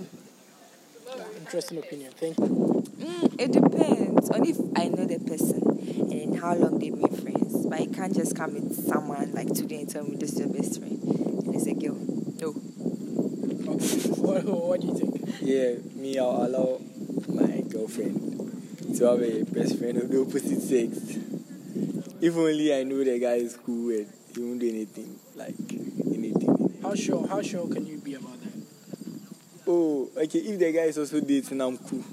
Interesting 1.40 1.80
opinion. 1.80 2.12
Thank 2.14 2.38
you. 2.38 2.46
Mm, 2.46 3.36
it 3.38 3.52
depends 3.52 4.30
on 4.30 4.46
if 4.48 4.58
I 4.78 4.88
know 4.88 5.06
the 5.06 5.20
person 5.20 5.62
and 6.10 6.40
how 6.40 6.56
long 6.56 6.80
they've 6.80 6.96
been 6.96 7.16
friends. 7.18 7.66
But 7.66 7.82
you 7.82 7.90
can't 7.90 8.16
just 8.16 8.34
come 8.36 8.54
with 8.54 8.88
someone 8.88 9.34
like 9.34 9.54
today 9.54 9.82
and 9.82 9.90
tell 9.90 10.06
me 10.06 10.16
this 10.16 10.34
is 10.34 10.40
your 10.40 10.50
best 10.50 10.80
friend. 10.80 11.02
And 11.46 11.56
it's 11.56 11.68
a 11.68 11.74
girl. 11.74 11.98
No. 12.40 12.54
What, 14.20 14.44
what 14.46 14.82
do 14.82 14.88
you 14.88 14.96
think? 14.96 15.36
Yeah, 15.42 15.74
me, 15.96 16.18
I'll 16.20 16.46
allow 16.46 16.80
my 17.28 17.62
girlfriend 17.62 18.96
to 18.98 19.06
have 19.06 19.22
a 19.22 19.44
best 19.44 19.80
friend 19.80 19.98
of 19.98 20.10
the 20.10 20.22
opposite 20.22 20.62
sex. 20.62 21.19
If 22.22 22.36
only 22.36 22.74
I 22.74 22.84
knew 22.84 23.04
the 23.04 23.20
guy 23.20 23.36
is 23.36 23.58
cool 23.58 23.90
and 23.92 24.08
he 24.36 24.42
won't 24.42 24.60
do 24.60 24.70
anything, 24.70 25.20
like 25.36 25.56
anything. 26.14 26.80
How 26.82 26.96
sure? 26.96 27.28
How 27.28 27.42
sure 27.42 27.68
can 27.68 27.86
you 27.86 27.98
be 27.98 28.16
about 28.16 28.40
that? 28.42 28.54
Oh, 29.68 30.10
okay, 30.18 30.40
if 30.40 30.60
the 30.60 30.72
guy 30.72 30.86
is 30.86 30.98
also 30.98 31.20
dating, 31.22 31.62
I'm 31.62 31.78
cool. 31.78 32.04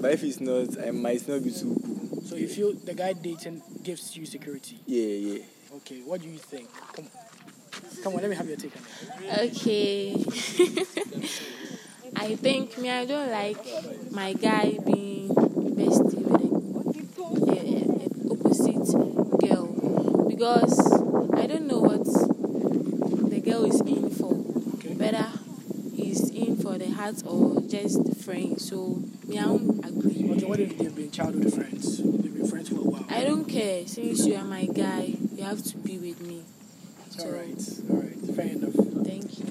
But 0.00 0.12
if 0.12 0.20
he's 0.20 0.40
not, 0.40 0.78
I 0.84 0.90
might 0.90 1.26
not 1.28 1.42
be 1.42 1.50
too 1.50 1.80
cool. 1.82 2.22
So 2.22 2.34
if 2.36 2.42
you 2.42 2.48
feel 2.48 2.72
the 2.74 2.94
guy 2.94 3.12
dating 3.12 3.62
gives 3.82 4.16
you 4.16 4.26
security? 4.26 4.78
Yeah, 4.84 5.34
yeah. 5.34 5.44
Okay. 5.76 6.00
What 6.00 6.20
do 6.20 6.28
you 6.28 6.38
think? 6.38 6.68
Come 6.92 7.06
on. 7.06 7.10
Come 8.02 8.14
on. 8.14 8.20
Let 8.20 8.30
me 8.30 8.36
have 8.36 8.48
your 8.48 8.56
take 8.56 8.72
on 8.76 8.82
it. 9.22 9.56
Okay. 9.56 10.12
I 12.16 12.34
think 12.34 12.76
me, 12.78 12.90
I 12.90 13.04
don't 13.04 13.30
like 13.30 13.58
my 14.10 14.32
guy 14.32 14.76
being 14.84 15.28
bestie 15.28 16.16
with 16.16 17.18
a, 17.20 17.22
a, 17.52 17.56
a 18.02 18.04
opposite 18.32 18.88
girl 19.40 19.66
because 20.46 21.02
I 21.34 21.46
don't 21.46 21.66
know 21.66 21.80
what 21.80 22.04
the 22.04 23.40
girl 23.40 23.64
is 23.64 23.80
in 23.80 24.10
for. 24.10 24.34
Whether 24.94 25.26
he's 25.94 26.30
in 26.30 26.56
for 26.56 26.78
the 26.78 26.88
heart 26.90 27.22
or 27.26 27.60
just 27.62 28.16
friends. 28.22 28.68
So 28.68 29.02
me, 29.26 29.40
I 29.40 29.42
don't 29.42 29.84
agree. 29.84 30.30
Okay. 30.30 30.46
What 30.46 30.60
if 30.60 30.78
they've 30.78 30.94
been 30.94 31.10
childhood 31.10 31.52
friends? 31.52 31.98
They've 31.98 32.34
been 32.34 32.46
friends 32.46 32.68
for 32.68 32.76
a 32.76 32.78
while. 32.78 33.04
I 33.08 33.24
don't 33.24 33.46
care. 33.46 33.86
Since 33.88 34.24
you 34.26 34.36
are 34.36 34.44
my 34.44 34.66
guy, 34.66 35.16
you 35.34 35.42
have 35.42 35.64
to 35.64 35.78
be 35.78 35.98
with 35.98 36.20
me. 36.20 36.44
All 37.18 37.30
right. 37.32 37.62
All 37.90 37.96
right. 37.96 38.36
Fair 38.36 38.46
enough. 38.46 39.04
Thank 39.04 39.40
you. 39.40 39.46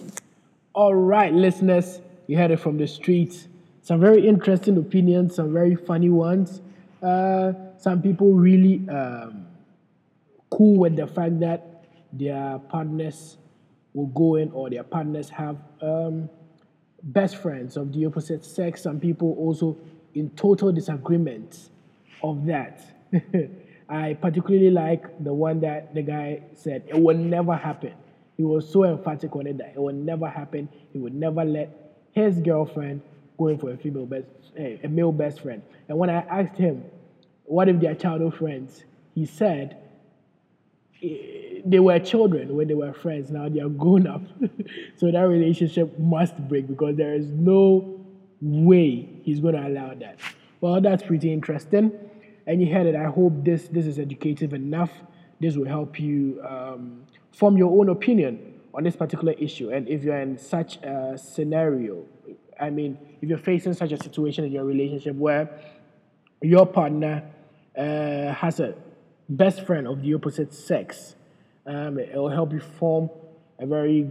All 0.74 0.96
right, 0.96 1.34
listeners, 1.34 2.00
you 2.28 2.38
heard 2.38 2.52
it 2.52 2.60
from 2.60 2.78
the 2.78 2.88
streets. 2.88 3.48
Some 3.82 4.00
very 4.00 4.26
interesting 4.28 4.78
opinions, 4.78 5.36
some 5.36 5.52
very 5.52 5.76
funny 5.76 6.10
ones. 6.10 6.62
Uh, 7.02 7.54
some 7.78 8.02
people 8.02 8.34
really 8.34 8.88
um, 8.90 9.45
cool 10.56 10.78
with 10.78 10.96
the 10.96 11.08
fact 11.08 11.40
that 11.42 11.86
their 12.14 12.60
partners 12.70 13.38
will 13.94 14.08
go 14.08 14.36
in 14.36 14.52
or 14.52 14.70
their 14.70 14.84
partners 14.84 15.30
have 15.30 15.58
um, 15.82 16.30
best 17.04 17.38
friends 17.38 17.76
of 17.76 17.92
the 17.94 18.06
opposite 18.06 18.44
sex. 18.44 18.84
Some 18.84 19.00
people 19.00 19.36
also 19.38 19.78
in 20.14 20.30
total 20.32 20.72
disagreement 20.72 21.70
of 22.24 22.46
that. 22.46 22.82
I 23.90 24.14
particularly 24.14 24.72
like 24.72 25.24
the 25.24 25.34
one 25.34 25.60
that 25.60 25.94
the 25.94 26.02
guy 26.02 26.42
said 26.54 26.84
it 26.88 27.00
will 27.00 27.18
never 27.18 27.56
happen. 27.56 27.94
He 28.38 28.44
was 28.44 28.70
so 28.70 28.84
emphatic 28.84 29.36
on 29.36 29.48
it 29.48 29.58
that 29.58 29.74
it 29.76 29.80
will 29.80 29.94
never 29.94 30.28
happen. 30.28 30.70
He 30.92 31.00
would 31.00 31.14
never 31.14 31.44
let 31.44 31.98
his 32.14 32.40
girlfriend 32.40 33.02
go 33.38 33.50
in 33.50 33.60
for 33.60 33.72
a 33.72 33.78
female 33.78 34.06
best, 34.06 34.28
eh, 34.58 34.78
a 34.84 34.88
male 34.88 35.12
best 35.12 35.42
friend. 35.42 35.62
And 35.88 35.98
when 35.98 36.10
I 36.10 36.22
asked 36.22 36.58
him, 36.58 36.86
what 37.44 37.70
if 37.70 37.80
they're 37.80 37.96
childhood 37.96 38.36
friends? 38.36 38.84
He 39.14 39.26
said 39.26 39.78
they 41.66 41.80
were 41.80 41.98
children 42.00 42.56
when 42.56 42.68
they 42.68 42.74
were 42.74 42.94
friends. 42.94 43.32
Now 43.32 43.50
they 43.50 43.60
are 43.60 43.70
grown 43.70 44.08
up. 44.08 44.22
so 44.98 45.12
that 45.12 45.22
relationship 45.22 45.98
must 45.98 46.38
break 46.48 46.68
because 46.68 46.96
there 46.96 47.14
is 47.14 47.28
no 47.28 48.00
way 48.42 49.10
he's 49.24 49.40
going 49.40 49.56
to 49.56 49.68
allow 49.68 49.94
that. 49.96 50.20
Well, 50.62 50.80
that's 50.80 51.04
pretty 51.04 51.34
interesting. 51.34 51.92
And 52.46 52.62
you 52.62 52.72
heard 52.72 52.86
it. 52.86 52.96
I 52.96 53.06
hope 53.06 53.44
this 53.44 53.68
this 53.70 53.88
is 53.88 53.98
educative 53.98 54.54
enough. 54.54 54.92
This 55.40 55.56
will 55.56 55.68
help 55.68 56.00
you 56.00 56.42
um, 56.48 57.04
form 57.32 57.58
your 57.58 57.78
own 57.80 57.90
opinion 57.90 58.54
on 58.74 58.84
this 58.84 58.96
particular 58.96 59.34
issue. 59.34 59.72
And 59.72 59.88
if 59.88 60.04
you're 60.04 60.20
in 60.20 60.38
such 60.38 60.78
a 60.78 61.18
scenario, 61.18 62.06
I 62.60 62.70
mean, 62.70 62.98
if 63.22 63.30
you're 63.30 63.38
facing 63.38 63.74
such 63.74 63.92
a 63.92 63.98
situation 63.98 64.46
in 64.46 64.52
your 64.52 64.66
relationship 64.66 65.16
where 65.16 65.50
your 66.42 66.66
partner 66.66 67.24
uh, 67.78 68.32
has 68.34 68.60
a 68.60 68.76
best 69.30 69.66
friend 69.66 69.88
of 69.88 70.02
the 70.02 70.14
opposite 70.14 70.54
sex, 70.54 71.16
um, 71.66 71.98
it 71.98 72.16
will 72.16 72.30
help 72.30 72.54
you 72.54 72.60
form 72.60 73.10
a 73.60 73.66
very 73.66 74.10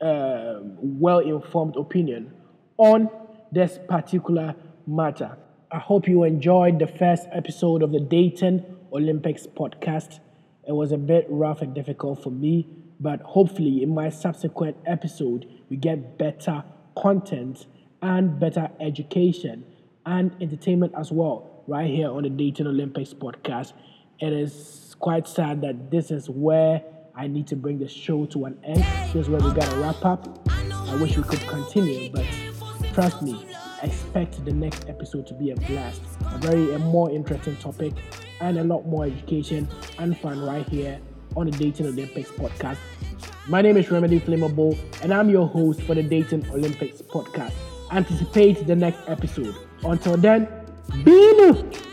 uh, 0.00 0.60
well 0.62 1.18
informed 1.18 1.76
opinion 1.76 2.32
on 2.78 3.10
this 3.52 3.78
particular 3.88 4.54
matter. 4.86 5.36
I 5.70 5.78
hope 5.78 6.08
you 6.08 6.24
enjoyed 6.24 6.78
the 6.78 6.86
first 6.86 7.28
episode 7.32 7.82
of 7.82 7.92
the 7.92 8.00
Dating 8.00 8.64
Olympics 8.92 9.46
podcast. 9.46 10.20
It 10.66 10.72
was 10.72 10.92
a 10.92 10.98
bit 10.98 11.26
rough 11.28 11.62
and 11.62 11.74
difficult 11.74 12.22
for 12.22 12.30
me, 12.30 12.66
but 12.98 13.20
hopefully, 13.22 13.82
in 13.82 13.94
my 13.94 14.08
subsequent 14.08 14.76
episode, 14.86 15.46
we 15.68 15.76
get 15.76 16.18
better 16.18 16.64
content 16.96 17.66
and 18.02 18.38
better 18.40 18.70
education 18.80 19.64
and 20.06 20.34
entertainment 20.40 20.92
as 20.96 21.12
well, 21.12 21.62
right 21.66 21.88
here 21.88 22.10
on 22.10 22.22
the 22.22 22.30
Dating 22.30 22.66
Olympics 22.66 23.14
podcast. 23.14 23.72
It 24.20 24.34
is 24.34 24.94
quite 24.98 25.26
sad 25.26 25.62
that 25.62 25.90
this 25.90 26.10
is 26.10 26.28
where 26.28 26.82
I 27.16 27.26
need 27.26 27.46
to 27.46 27.56
bring 27.56 27.78
the 27.78 27.88
show 27.88 28.26
to 28.26 28.44
an 28.44 28.58
end. 28.62 28.84
This 29.14 29.24
is 29.24 29.28
where 29.30 29.40
we 29.40 29.50
gotta 29.54 29.74
wrap 29.78 30.04
up. 30.04 30.46
I 30.50 30.94
wish 30.96 31.16
we 31.16 31.22
could 31.22 31.40
continue, 31.48 32.10
but 32.12 32.26
trust 32.92 33.22
me, 33.22 33.46
expect 33.82 34.44
the 34.44 34.52
next 34.52 34.90
episode 34.90 35.26
to 35.28 35.32
be 35.32 35.52
a 35.52 35.56
blast. 35.56 36.02
A 36.34 36.36
very 36.36 36.74
a 36.74 36.78
more 36.78 37.10
interesting 37.10 37.56
topic 37.56 37.94
and 38.42 38.58
a 38.58 38.64
lot 38.64 38.86
more 38.86 39.06
education 39.06 39.66
and 39.98 40.18
fun 40.18 40.38
right 40.42 40.68
here 40.68 41.00
on 41.34 41.46
the 41.46 41.52
Dating 41.52 41.86
Olympics 41.86 42.30
podcast. 42.30 42.76
My 43.48 43.62
name 43.62 43.78
is 43.78 43.90
Remedy 43.90 44.20
Flammable, 44.20 44.78
and 45.02 45.14
I'm 45.14 45.30
your 45.30 45.48
host 45.48 45.80
for 45.82 45.94
the 45.94 46.02
Dating 46.02 46.46
Olympics 46.50 47.00
podcast. 47.00 47.54
Anticipate 47.90 48.66
the 48.66 48.76
next 48.76 49.00
episode. 49.08 49.56
Until 49.82 50.18
then, 50.18 50.46
be 51.04 51.30
Wone 51.38 51.89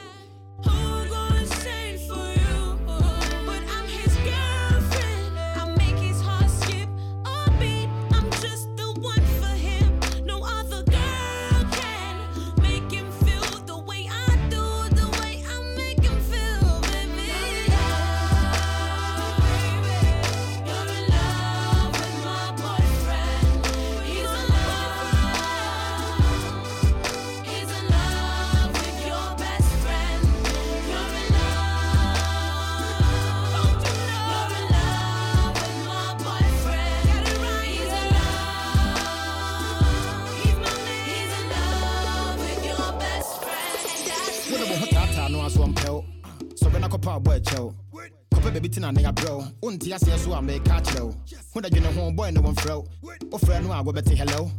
abrɛw 49.88 49.93
wonte 49.93 49.93
aseɛ 49.93 50.17
so 50.17 50.34
a 50.34 50.41
mɛka 50.41 50.78
akyerɛ 50.78 51.02
wo 51.04 51.15
ho 51.54 51.62
da 51.62 51.69
dwene 51.69 51.93
ho 51.93 52.12
bɔɛ 52.12 52.34
ne 52.34 52.39
wɔmfrɛ 52.39 52.76
wo 52.76 52.86
wofrɛ 53.32 53.63
no 53.63 53.71
a 53.71 53.84
wɔbɛte 53.84 54.15
helɛw 54.17 54.50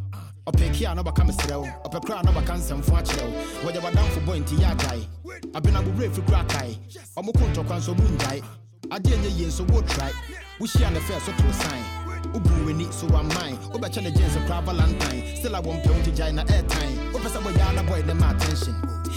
ɔpɛ 0.47 0.75
ki 0.75 0.85
a 0.87 0.95
na 0.95 1.03
ɔbɛka 1.03 1.27
mesrɛ 1.27 1.57
wo 1.61 1.67
ɔpɛ 1.85 2.07
kora 2.07 2.19
a 2.21 2.23
na 2.23 2.33
ɔbɛka 2.33 2.57
nsɛmfo 2.57 2.97
akyerɛ 2.97 3.25
wo 3.65 3.71
wɔgya 3.71 3.81
wadamfo 3.83 4.21
bɔ 4.27 4.41
nti 4.43 4.55
yɛ 4.57 4.71
agyae 4.73 5.07
abenabo 5.55 5.91
berɛ 5.97 6.15
fi 6.15 6.21
kora 6.23 6.45
kae 6.45 6.79
ɔmo 7.17 7.33
ko 7.33 7.45
ntɔkwa 7.53 7.77
nso 7.79 7.95
mu 7.95 8.05
ngyae 8.17 8.43
adeɛ 8.91 9.17
nyɛ 9.23 9.31
yie 9.39 9.47
nso 9.47 9.65
wotrae 9.67 10.13
wohyia 10.61 10.91
ne 10.93 10.99
fɛ 11.01 11.21
so 11.21 11.31
would 11.31 11.31
try. 11.31 11.31
We 11.31 11.31
share 11.31 11.31
the 11.31 11.31
fair 11.31 11.33
so 11.33 11.33
toro 11.33 11.53
sign. 11.53 11.85
Wobu 12.33 12.51
w'ani 12.67 12.93
so 12.93 13.07
am 13.07 13.29
wamman 13.29 13.57
wobɛkyɛ 13.73 14.03
ne 14.03 14.11
gyens 14.11 14.37
koraa 14.47 14.63
valentine? 14.65 15.37
Still 15.37 15.55
a 15.55 15.63
wɔmpɛ 15.63 15.87
wo 15.87 15.95
nti 16.03 16.13
gyae 16.17 16.33
na 16.35 16.43
airtime. 16.45 17.13
Wopɛ 17.13 17.29
sɛ 17.29 17.39
bɔyɛa 17.43 17.75
na 17.75 17.83
bɔɛ 17.83 18.07
ne 18.07 18.15
ma 18.15 18.31
attention? 18.31 18.75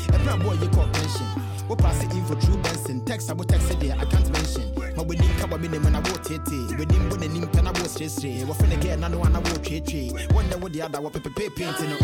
A 0.10 0.18
bɔɔ 0.38 0.62
yi 0.62 0.68
kɔ 0.68 0.94
pension 0.94 1.52
wopaase 1.72 2.04
info 2.18 2.36
true 2.36 2.58
benson 2.58 3.00
text 3.06 3.30
a 3.32 3.36
text 3.46 3.70
deɛ 3.80 3.96
i 4.02 4.06
can't 4.12 4.30
mention. 4.34 4.68
Ma 4.98 5.04
w'ani 5.04 5.26
nka 5.36 5.48
bɔ 5.48 5.58
me 5.62 5.68
ne 5.70 5.80
mu 5.80 5.90
na 5.90 6.00
wotetee 6.02 6.68
w'anim 6.78 7.10
bɔ 7.10 7.16
n'anim 7.18 7.46
pɛ 7.48 7.64
na 7.64 7.72
woseresere 7.72 8.44
wɔfrɛ 8.46 8.68
ne 8.70 8.76
gɛ 8.76 9.00
na 9.00 9.08
no 9.08 9.24
a 9.24 9.30
na 9.30 9.40
wotwetwee 9.40 10.12
wɔnyɛ 10.36 10.56
wo 10.62 10.68
deɛ 10.68 10.86
ada 10.86 11.00
wɔpepepee 11.00 11.50
penti 11.56 11.88
no 11.88 11.96